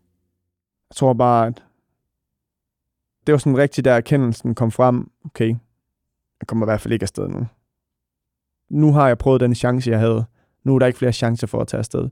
Jeg 0.89 0.95
tror 0.95 1.13
bare, 1.13 1.47
at 1.47 1.63
det 3.27 3.31
var 3.31 3.37
sådan 3.37 3.57
rigtigt, 3.57 3.85
da 3.85 3.91
erkendelsen 3.91 4.55
kom 4.55 4.71
frem. 4.71 5.11
Okay, 5.25 5.47
jeg 6.39 6.47
kommer 6.47 6.65
i 6.65 6.69
hvert 6.69 6.81
fald 6.81 6.93
ikke 6.93 7.03
afsted 7.03 7.27
nu. 7.27 7.47
Nu 8.69 8.93
har 8.93 9.07
jeg 9.07 9.17
prøvet 9.17 9.41
den 9.41 9.55
chance, 9.55 9.91
jeg 9.91 9.99
havde. 9.99 10.25
Nu 10.63 10.75
er 10.75 10.79
der 10.79 10.85
ikke 10.85 10.99
flere 10.99 11.13
chancer 11.13 11.47
for 11.47 11.61
at 11.61 11.67
tage 11.67 11.79
afsted. 11.79 12.09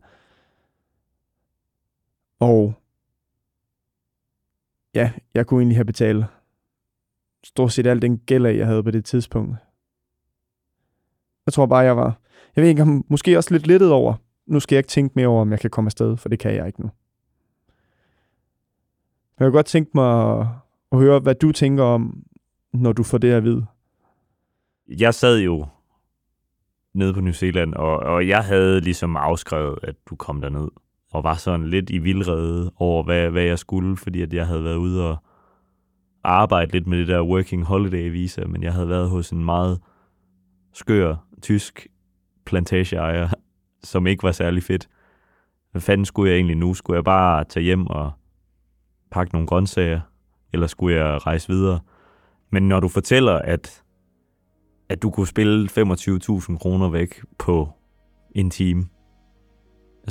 Og 2.45 2.73
ja, 4.93 5.11
jeg 5.33 5.47
kunne 5.47 5.61
egentlig 5.61 5.77
have 5.77 5.85
betalt 5.85 6.25
stort 7.43 7.71
set 7.71 7.87
al 7.87 8.01
den 8.01 8.17
gæld, 8.17 8.45
jeg 8.45 8.67
havde 8.67 8.83
på 8.83 8.91
det 8.91 9.05
tidspunkt. 9.05 9.57
Jeg 11.45 11.53
tror 11.53 11.65
bare, 11.65 11.79
jeg 11.79 11.97
var... 11.97 12.19
Jeg 12.55 12.61
ved 12.61 12.69
ikke, 12.69 12.81
om 12.81 13.05
måske 13.07 13.37
også 13.37 13.53
lidt 13.53 13.67
lettet 13.67 13.91
over. 13.91 14.13
Nu 14.45 14.59
skal 14.59 14.75
jeg 14.75 14.79
ikke 14.79 14.87
tænke 14.87 15.13
mere 15.15 15.27
over, 15.27 15.41
om 15.41 15.51
jeg 15.51 15.59
kan 15.59 15.69
komme 15.69 15.87
afsted, 15.87 16.17
for 16.17 16.29
det 16.29 16.39
kan 16.39 16.55
jeg 16.55 16.67
ikke 16.67 16.81
nu. 16.81 16.89
Jeg 19.39 19.45
kunne 19.45 19.51
godt 19.51 19.65
tænke 19.65 19.91
mig 19.93 20.39
at, 20.39 20.47
at 20.91 20.97
høre, 20.97 21.19
hvad 21.19 21.35
du 21.35 21.51
tænker 21.51 21.83
om, 21.83 22.23
når 22.73 22.93
du 22.93 23.03
får 23.03 23.17
det 23.17 23.31
at 23.31 23.43
vide. 23.43 23.65
Jeg 24.87 25.13
sad 25.13 25.39
jo 25.39 25.67
nede 26.93 27.13
på 27.13 27.21
New 27.21 27.33
Zealand, 27.33 27.73
og, 27.73 27.97
og 27.97 28.27
jeg 28.27 28.43
havde 28.43 28.81
ligesom 28.81 29.15
afskrevet, 29.15 29.79
at 29.83 29.95
du 30.09 30.15
kom 30.15 30.41
derned 30.41 30.67
og 31.15 31.23
var 31.23 31.35
sådan 31.35 31.67
lidt 31.67 31.89
i 31.89 31.97
vildrede 31.97 32.71
over, 32.77 33.03
hvad, 33.03 33.29
hvad 33.29 33.43
jeg 33.43 33.59
skulle, 33.59 33.97
fordi 33.97 34.21
at 34.21 34.33
jeg 34.33 34.47
havde 34.47 34.63
været 34.63 34.75
ude 34.75 35.09
og 35.09 35.17
arbejde 36.23 36.71
lidt 36.71 36.87
med 36.87 36.97
det 36.97 37.07
der 37.07 37.21
Working 37.21 37.63
Holiday 37.63 38.11
Visa, 38.11 38.45
men 38.45 38.63
jeg 38.63 38.73
havde 38.73 38.89
været 38.89 39.09
hos 39.09 39.29
en 39.29 39.45
meget 39.45 39.79
skør 40.73 41.15
tysk 41.41 41.87
plantageejer, 42.45 43.29
som 43.83 44.07
ikke 44.07 44.23
var 44.23 44.31
særlig 44.31 44.63
fedt. 44.63 44.89
Hvad 45.71 45.81
fanden 45.81 46.05
skulle 46.05 46.31
jeg 46.31 46.35
egentlig 46.35 46.57
nu? 46.57 46.73
Skulle 46.73 46.95
jeg 46.95 47.03
bare 47.03 47.43
tage 47.43 47.63
hjem 47.63 47.87
og 47.87 48.11
pakke 49.11 49.33
nogle 49.33 49.47
grøntsager, 49.47 50.01
eller 50.53 50.67
skulle 50.67 50.95
jeg 50.95 51.25
rejse 51.27 51.47
videre? 51.47 51.79
Men 52.51 52.67
når 52.67 52.79
du 52.79 52.87
fortæller, 52.87 53.33
at, 53.33 53.83
at 54.89 55.01
du 55.01 55.09
kunne 55.09 55.27
spille 55.27 55.69
25.000 55.69 56.57
kroner 56.57 56.89
væk 56.89 57.21
på 57.37 57.69
en 58.31 58.49
time, 58.49 58.87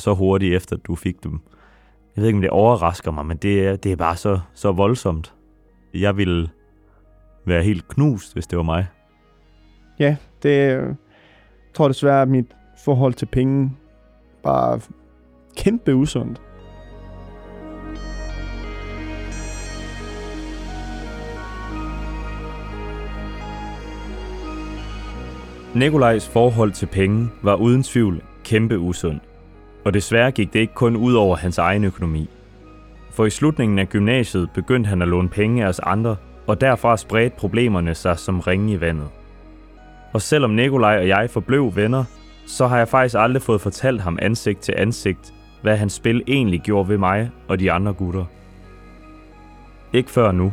så 0.00 0.14
hurtigt 0.14 0.54
efter, 0.56 0.76
at 0.76 0.86
du 0.86 0.94
fik 0.94 1.24
dem. 1.24 1.40
Jeg 2.16 2.22
ved 2.22 2.28
ikke, 2.28 2.36
om 2.36 2.42
det 2.42 2.50
overrasker 2.50 3.10
mig, 3.10 3.26
men 3.26 3.36
det 3.36 3.66
er, 3.66 3.76
det 3.76 3.92
er 3.92 3.96
bare 3.96 4.16
så, 4.16 4.40
så 4.54 4.72
voldsomt. 4.72 5.34
Jeg 5.94 6.16
ville 6.16 6.50
være 7.44 7.62
helt 7.62 7.88
knust, 7.88 8.32
hvis 8.32 8.46
det 8.46 8.56
var 8.56 8.64
mig. 8.64 8.86
Ja, 9.98 10.16
det 10.42 10.50
jeg 10.50 10.94
tror 11.74 11.88
desværre, 11.88 12.22
at 12.22 12.28
mit 12.28 12.46
forhold 12.84 13.14
til 13.14 13.26
penge 13.26 13.76
bare 14.42 14.80
kæmpe 15.56 15.94
usundt. 15.94 16.40
Nikolajs 25.74 26.28
forhold 26.28 26.72
til 26.72 26.86
penge 26.86 27.28
var 27.42 27.54
uden 27.54 27.82
tvivl 27.82 28.22
kæmpe 28.44 28.78
usund. 28.78 29.20
Og 29.84 29.94
desværre 29.94 30.30
gik 30.30 30.52
det 30.52 30.60
ikke 30.60 30.74
kun 30.74 30.96
ud 30.96 31.14
over 31.14 31.36
hans 31.36 31.58
egen 31.58 31.84
økonomi. 31.84 32.28
For 33.10 33.24
i 33.24 33.30
slutningen 33.30 33.78
af 33.78 33.88
gymnasiet 33.88 34.50
begyndte 34.54 34.88
han 34.88 35.02
at 35.02 35.08
låne 35.08 35.28
penge 35.28 35.64
af 35.64 35.68
os 35.68 35.78
andre, 35.78 36.16
og 36.46 36.60
derfra 36.60 36.96
spredte 36.96 37.36
problemerne 37.36 37.94
sig 37.94 38.18
som 38.18 38.40
ringe 38.40 38.72
i 38.72 38.80
vandet. 38.80 39.08
Og 40.12 40.22
selvom 40.22 40.50
Nikolaj 40.50 40.98
og 40.98 41.08
jeg 41.08 41.30
forblev 41.30 41.76
venner, 41.76 42.04
så 42.46 42.66
har 42.66 42.78
jeg 42.78 42.88
faktisk 42.88 43.14
aldrig 43.18 43.42
fået 43.42 43.60
fortalt 43.60 44.00
ham 44.00 44.18
ansigt 44.22 44.60
til 44.60 44.74
ansigt, 44.76 45.34
hvad 45.62 45.76
hans 45.76 45.92
spil 45.92 46.22
egentlig 46.26 46.60
gjorde 46.60 46.88
ved 46.88 46.98
mig 46.98 47.30
og 47.48 47.60
de 47.60 47.72
andre 47.72 47.92
gutter. 47.92 48.24
Ikke 49.92 50.10
før 50.10 50.32
nu. 50.32 50.52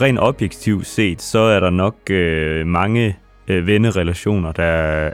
Rent 0.00 0.18
objektivt 0.20 0.86
set, 0.86 1.22
så 1.22 1.38
er 1.38 1.60
der 1.60 1.70
nok 1.70 2.10
øh, 2.10 2.66
mange 2.66 3.18
øh, 3.48 3.66
vennerelationer, 3.66 4.52
der 4.52 4.64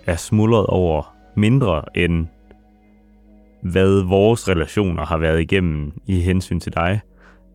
er 0.07 0.17
smuldret 0.17 0.67
over 0.67 1.15
mindre 1.37 1.83
end 1.95 2.27
hvad 3.63 4.09
vores 4.09 4.49
relationer 4.49 5.07
har 5.07 5.17
været 5.17 5.41
igennem 5.41 5.93
i 6.07 6.21
hensyn 6.21 6.61
til 6.61 6.75
dig. 6.75 7.01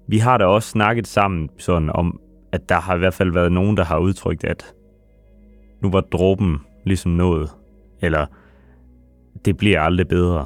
Vi 0.08 0.18
har 0.18 0.38
da 0.38 0.46
også 0.46 0.70
snakket 0.70 1.08
sammen 1.08 1.50
sådan 1.58 1.90
om, 1.90 2.20
at 2.52 2.70
der 2.70 2.80
har 2.80 2.96
i 2.96 3.00
hvert 3.00 3.14
fald 3.14 3.32
været 3.32 3.52
nogen, 3.52 3.78
der 3.78 3.84
har 3.84 3.98
udtrykt, 3.98 4.44
at 4.44 4.74
nu 5.82 5.92
var 5.92 6.02
dråben 6.02 6.58
ligesom 6.86 7.12
nået, 7.12 7.50
eller 8.02 8.26
det 9.46 9.58
bliver 9.58 9.82
aldrig 9.82 10.08
bedre. 10.08 10.46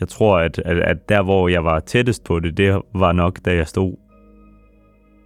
Jeg 0.00 0.08
tror, 0.08 0.38
at, 0.38 0.58
at, 0.58 0.78
at 0.78 1.08
der, 1.08 1.22
hvor 1.22 1.48
jeg 1.48 1.64
var 1.64 1.80
tættest 1.80 2.24
på 2.24 2.40
det, 2.40 2.56
det 2.56 2.80
var 2.94 3.12
nok, 3.12 3.38
da 3.44 3.54
jeg 3.54 3.68
stod 3.68 3.96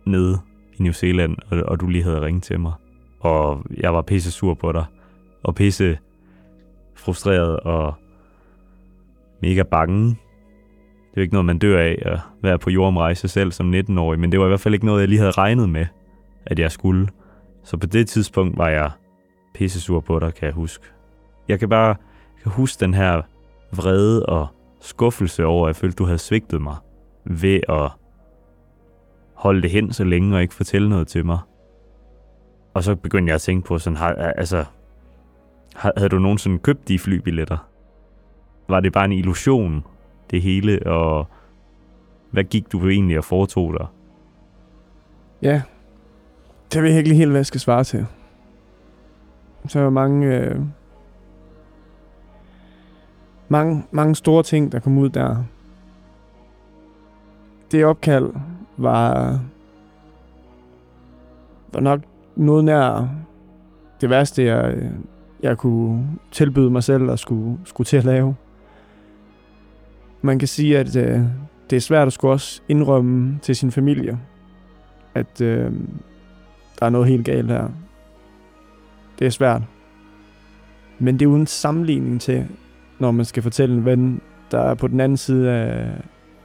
nede 0.06 0.47
i 0.78 0.82
New 0.82 0.92
Zealand, 0.92 1.36
og, 1.50 1.58
og 1.58 1.80
du 1.80 1.86
lige 1.86 2.04
havde 2.04 2.20
ringet 2.20 2.42
til 2.42 2.60
mig. 2.60 2.72
Og 3.20 3.64
jeg 3.76 3.94
var 3.94 4.02
pisse 4.02 4.30
sur 4.30 4.54
på 4.54 4.72
dig, 4.72 4.84
og 5.42 5.54
pisse 5.54 5.98
frustreret 6.94 7.60
og 7.60 7.94
mega 9.42 9.62
bange. 9.62 10.08
Det 10.08 11.16
er 11.16 11.16
jo 11.16 11.22
ikke 11.22 11.34
noget, 11.34 11.46
man 11.46 11.58
dør 11.58 11.78
af 11.78 11.98
at 12.02 12.20
være 12.42 12.58
på 12.58 12.70
jordomrejse 12.70 13.28
selv 13.28 13.52
som 13.52 13.74
19-årig, 13.74 14.20
men 14.20 14.32
det 14.32 14.40
var 14.40 14.46
i 14.46 14.48
hvert 14.48 14.60
fald 14.60 14.74
ikke 14.74 14.86
noget, 14.86 15.00
jeg 15.00 15.08
lige 15.08 15.18
havde 15.18 15.30
regnet 15.30 15.68
med, 15.68 15.86
at 16.46 16.58
jeg 16.58 16.72
skulle. 16.72 17.08
Så 17.64 17.76
på 17.76 17.86
det 17.86 18.08
tidspunkt 18.08 18.58
var 18.58 18.68
jeg 18.68 18.90
pisse 19.54 19.80
sur 19.80 20.00
på 20.00 20.18
dig, 20.18 20.34
kan 20.34 20.46
jeg 20.46 20.54
huske. 20.54 20.84
Jeg 21.48 21.58
kan 21.58 21.68
bare 21.68 21.94
kan 22.42 22.52
huske 22.52 22.80
den 22.80 22.94
her 22.94 23.22
vrede 23.72 24.26
og 24.26 24.46
skuffelse 24.80 25.44
over, 25.44 25.66
at 25.66 25.68
jeg 25.68 25.76
følte, 25.76 25.96
du 25.96 26.04
havde 26.04 26.18
svigtet 26.18 26.62
mig 26.62 26.76
ved 27.24 27.60
at 27.68 27.90
holde 29.38 29.62
det 29.62 29.70
hen 29.70 29.92
så 29.92 30.04
længe 30.04 30.36
og 30.36 30.42
ikke 30.42 30.54
fortælle 30.54 30.88
noget 30.88 31.08
til 31.08 31.26
mig. 31.26 31.38
Og 32.74 32.82
så 32.82 32.96
begyndte 32.96 33.30
jeg 33.30 33.34
at 33.34 33.40
tænke 33.40 33.66
på 33.66 33.78
sådan, 33.78 33.96
har, 33.96 34.14
altså, 34.14 34.64
havde 35.74 36.08
du 36.08 36.18
nogensinde 36.18 36.58
købt 36.58 36.88
de 36.88 36.98
flybilletter? 36.98 37.68
Var 38.68 38.80
det 38.80 38.92
bare 38.92 39.04
en 39.04 39.12
illusion, 39.12 39.84
det 40.30 40.42
hele, 40.42 40.86
og 40.86 41.26
hvad 42.30 42.44
gik 42.44 42.72
du 42.72 42.88
egentlig 42.88 43.18
og 43.18 43.24
foretog 43.24 43.72
dig? 43.78 43.86
Ja, 45.42 45.62
det 46.72 46.82
ved 46.82 46.90
jeg 46.90 46.98
ikke 46.98 47.14
helt, 47.14 47.30
hvad 47.30 47.38
jeg 47.38 47.46
skal 47.46 47.60
svare 47.60 47.84
til. 47.84 48.06
Så 49.66 49.80
er 49.80 49.90
mange, 49.90 50.36
øh, 50.36 50.60
mange, 53.48 53.84
mange 53.90 54.14
store 54.14 54.42
ting, 54.42 54.72
der 54.72 54.80
kom 54.80 54.98
ud 54.98 55.08
der. 55.08 55.44
Det 57.70 57.84
opkald 57.84 58.30
var, 58.78 59.40
var 61.72 61.80
nok 61.80 62.00
noget 62.36 62.64
nær 62.64 63.08
det 64.00 64.10
værste, 64.10 64.44
jeg, 64.44 64.90
jeg 65.42 65.58
kunne 65.58 66.18
tilbyde 66.32 66.70
mig 66.70 66.84
selv 66.84 67.10
at 67.10 67.18
skulle, 67.18 67.58
skulle 67.64 67.84
til 67.86 67.96
at 67.96 68.04
lave. 68.04 68.34
Man 70.22 70.38
kan 70.38 70.48
sige, 70.48 70.78
at 70.78 70.96
øh, 70.96 71.20
det 71.70 71.76
er 71.76 71.80
svært 71.80 72.06
at 72.06 72.12
skulle 72.12 72.32
også 72.32 72.62
indrømme 72.68 73.38
til 73.42 73.56
sin 73.56 73.70
familie, 73.70 74.18
at 75.14 75.40
øh, 75.40 75.72
der 76.80 76.86
er 76.86 76.90
noget 76.90 77.08
helt 77.08 77.24
galt 77.24 77.50
her. 77.50 77.68
Det 79.18 79.26
er 79.26 79.30
svært. 79.30 79.62
Men 80.98 81.18
det 81.18 81.22
er 81.24 81.30
uden 81.30 81.46
sammenligning 81.46 82.20
til, 82.20 82.46
når 82.98 83.10
man 83.10 83.24
skal 83.24 83.42
fortælle 83.42 83.74
en 83.74 83.84
ven, 83.84 84.20
der 84.50 84.58
er 84.58 84.74
på 84.74 84.88
den 84.88 85.00
anden 85.00 85.16
side 85.16 85.50
af, 85.50 85.90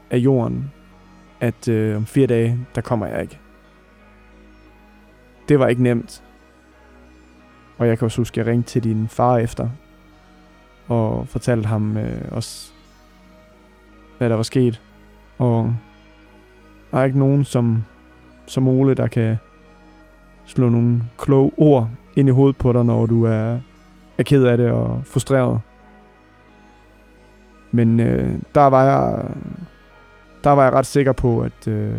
af 0.10 0.18
jorden, 0.18 0.72
at 1.44 1.68
øh, 1.68 1.98
om 1.98 2.06
fire 2.06 2.28
dage, 2.28 2.60
der 2.76 2.82
kommer 2.82 3.06
jeg 3.06 3.22
ikke. 3.22 3.40
Det 5.50 5.60
var 5.60 5.68
ikke 5.68 5.84
nemt. 5.84 6.24
Og 7.78 7.88
jeg 7.88 7.98
kan 7.98 8.06
også 8.06 8.22
huske, 8.22 8.42
at 8.42 8.46
jeg 8.48 8.52
ringte 8.52 8.70
til 8.70 8.84
din 8.84 9.08
far 9.08 9.38
efter, 9.38 9.70
og 10.88 11.28
fortalte 11.28 11.68
ham 11.68 11.98
øh, 11.98 12.22
også, 12.32 12.72
hvad 14.18 14.30
der 14.30 14.36
var 14.36 14.44
sket. 14.44 14.82
Og 15.38 15.76
der 16.92 16.98
er 16.98 17.04
ikke 17.04 17.20
nogen 17.20 17.44
som, 17.44 17.84
som 18.46 18.68
Ole, 18.68 18.94
der 18.94 19.08
kan 19.08 19.38
slå 20.46 20.70
nogle 20.70 21.04
kloge 21.18 21.52
ord 21.58 21.90
ind 22.16 22.30
i 22.30 22.32
hovedet 22.32 22.58
på 22.58 22.74
dig, 22.74 22.86
når 22.86 23.06
du 23.06 23.24
er, 23.24 23.60
er 24.18 24.24
ked 24.24 24.44
af 24.44 24.58
det 24.58 24.72
og 24.72 25.02
frustreret. 25.06 25.60
Men 27.72 28.00
øh, 28.00 28.40
der 28.56 28.66
var 28.66 28.84
jeg 28.84 29.26
der 30.44 30.50
var 30.50 30.64
jeg 30.64 30.74
ret 30.74 30.86
sikker 30.86 31.12
på, 31.12 31.42
at 31.42 31.68
øh, 31.68 31.96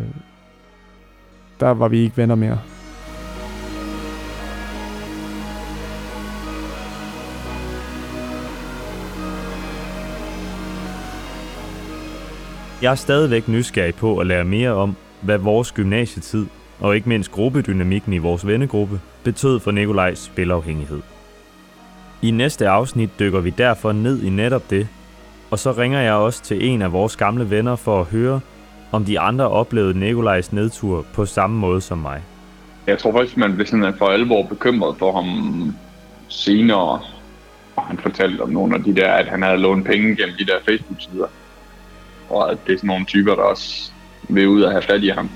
der 1.60 1.70
var 1.70 1.88
vi 1.88 1.98
ikke 1.98 2.16
venner 2.16 2.34
mere. 2.34 2.58
Jeg 12.82 12.90
er 12.90 12.94
stadigvæk 12.94 13.48
nysgerrig 13.48 13.94
på 13.94 14.18
at 14.18 14.26
lære 14.26 14.44
mere 14.44 14.70
om, 14.70 14.96
hvad 15.20 15.38
vores 15.38 15.72
gymnasietid 15.72 16.46
og 16.80 16.96
ikke 16.96 17.08
mindst 17.08 17.32
gruppedynamikken 17.32 18.12
i 18.12 18.18
vores 18.18 18.46
vennegruppe 18.46 19.00
betød 19.22 19.60
for 19.60 19.70
Nikolajs 19.70 20.18
spilafhængighed. 20.18 21.00
I 22.22 22.30
næste 22.30 22.68
afsnit 22.68 23.10
dykker 23.18 23.40
vi 23.40 23.50
derfor 23.50 23.92
ned 23.92 24.22
i 24.22 24.30
netop 24.30 24.70
det, 24.70 24.88
og 25.54 25.58
så 25.58 25.72
ringer 25.72 26.00
jeg 26.00 26.12
også 26.12 26.42
til 26.42 26.64
en 26.68 26.82
af 26.82 26.92
vores 26.92 27.16
gamle 27.16 27.50
venner 27.50 27.76
for 27.76 28.00
at 28.00 28.06
høre, 28.06 28.40
om 28.92 29.04
de 29.04 29.20
andre 29.20 29.48
oplevede 29.48 29.98
Nikolajs 29.98 30.52
nedtur 30.52 31.06
på 31.12 31.26
samme 31.26 31.58
måde 31.58 31.80
som 31.80 31.98
mig. 31.98 32.22
Jeg 32.86 32.98
tror 32.98 33.12
faktisk, 33.12 33.36
man 33.36 33.54
blev 33.54 33.66
sådan 33.66 33.94
for 33.98 34.06
alvor 34.06 34.42
bekymret 34.42 34.96
for 34.98 35.12
ham 35.12 35.28
senere. 36.28 37.00
Og 37.76 37.82
han 37.86 37.98
fortalte 37.98 38.40
om 38.40 38.48
nogle 38.48 38.74
af 38.74 38.84
de 38.84 38.96
der, 38.96 39.12
at 39.12 39.26
han 39.26 39.42
havde 39.42 39.56
lånt 39.56 39.86
penge 39.86 40.16
gennem 40.16 40.34
de 40.38 40.46
der 40.46 40.58
Facebook-sider. 40.68 41.26
Og 42.30 42.50
at 42.50 42.58
det 42.66 42.72
er 42.72 42.76
sådan 42.76 42.88
nogle 42.88 43.04
typer, 43.04 43.34
der 43.34 43.42
også 43.42 43.90
vil 44.28 44.48
ud 44.48 44.62
og 44.62 44.70
have 44.70 44.82
fat 44.82 45.02
i 45.02 45.08
ham. 45.08 45.30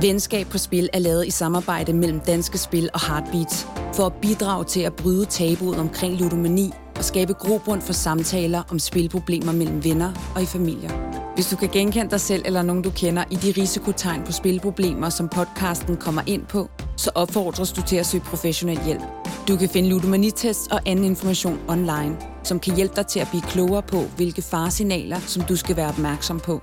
Venskab 0.00 0.46
på 0.46 0.58
Spil 0.58 0.88
er 0.92 0.98
lavet 0.98 1.26
i 1.26 1.30
samarbejde 1.30 1.92
mellem 1.92 2.20
Danske 2.20 2.58
Spil 2.58 2.90
og 2.94 3.06
Heartbeats 3.06 3.66
for 3.94 4.06
at 4.06 4.12
bidrage 4.12 4.64
til 4.64 4.80
at 4.80 4.94
bryde 4.94 5.24
tabuet 5.24 5.78
omkring 5.78 6.14
ludomani 6.14 6.72
og 6.96 7.04
skabe 7.04 7.34
grobund 7.34 7.82
for 7.82 7.92
samtaler 7.92 8.62
om 8.70 8.78
spilproblemer 8.78 9.52
mellem 9.52 9.84
venner 9.84 10.32
og 10.34 10.42
i 10.42 10.46
familier. 10.46 10.90
Hvis 11.34 11.46
du 11.46 11.56
kan 11.56 11.68
genkende 11.68 12.10
dig 12.10 12.20
selv 12.20 12.42
eller 12.46 12.62
nogen, 12.62 12.82
du 12.82 12.90
kender 12.90 13.24
i 13.30 13.34
de 13.34 13.60
risikotegn 13.60 14.22
på 14.26 14.32
spilproblemer, 14.32 15.08
som 15.08 15.28
podcasten 15.28 15.96
kommer 15.96 16.22
ind 16.26 16.46
på, 16.46 16.70
så 16.96 17.10
opfordres 17.14 17.72
du 17.72 17.82
til 17.82 17.96
at 17.96 18.06
søge 18.06 18.24
professionel 18.26 18.84
hjælp. 18.84 19.02
Du 19.48 19.56
kan 19.56 19.68
finde 19.68 19.88
ludomanitest 19.88 20.72
og 20.72 20.80
anden 20.86 21.04
information 21.04 21.58
online, 21.68 22.16
som 22.44 22.60
kan 22.60 22.76
hjælpe 22.76 22.96
dig 22.96 23.06
til 23.06 23.20
at 23.20 23.28
blive 23.30 23.42
klogere 23.42 23.82
på, 23.82 24.00
hvilke 24.16 24.42
faresignaler, 24.42 25.20
som 25.20 25.42
du 25.42 25.56
skal 25.56 25.76
være 25.76 25.88
opmærksom 25.88 26.40
på. 26.40 26.60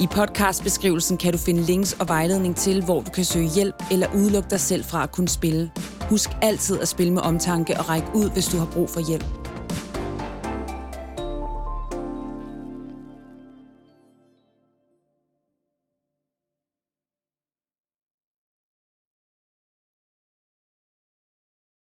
I 0.00 0.06
podcastbeskrivelsen 0.06 1.16
kan 1.16 1.32
du 1.32 1.38
finde 1.38 1.62
links 1.62 1.92
og 1.92 2.08
vejledning 2.08 2.56
til, 2.56 2.84
hvor 2.84 3.00
du 3.00 3.10
kan 3.10 3.24
søge 3.24 3.48
hjælp 3.48 3.74
eller 3.90 4.06
udelukke 4.14 4.50
dig 4.50 4.60
selv 4.60 4.84
fra 4.84 5.02
at 5.02 5.12
kunne 5.12 5.28
spille. 5.28 5.70
Husk 6.10 6.30
altid 6.42 6.80
at 6.80 6.88
spille 6.88 7.12
med 7.12 7.22
omtanke 7.22 7.78
og 7.78 7.88
række 7.88 8.08
ud, 8.14 8.30
hvis 8.30 8.46
du 8.46 8.56
har 8.56 8.66
brug 8.66 8.90
for 8.90 9.08
hjælp. 9.08 9.43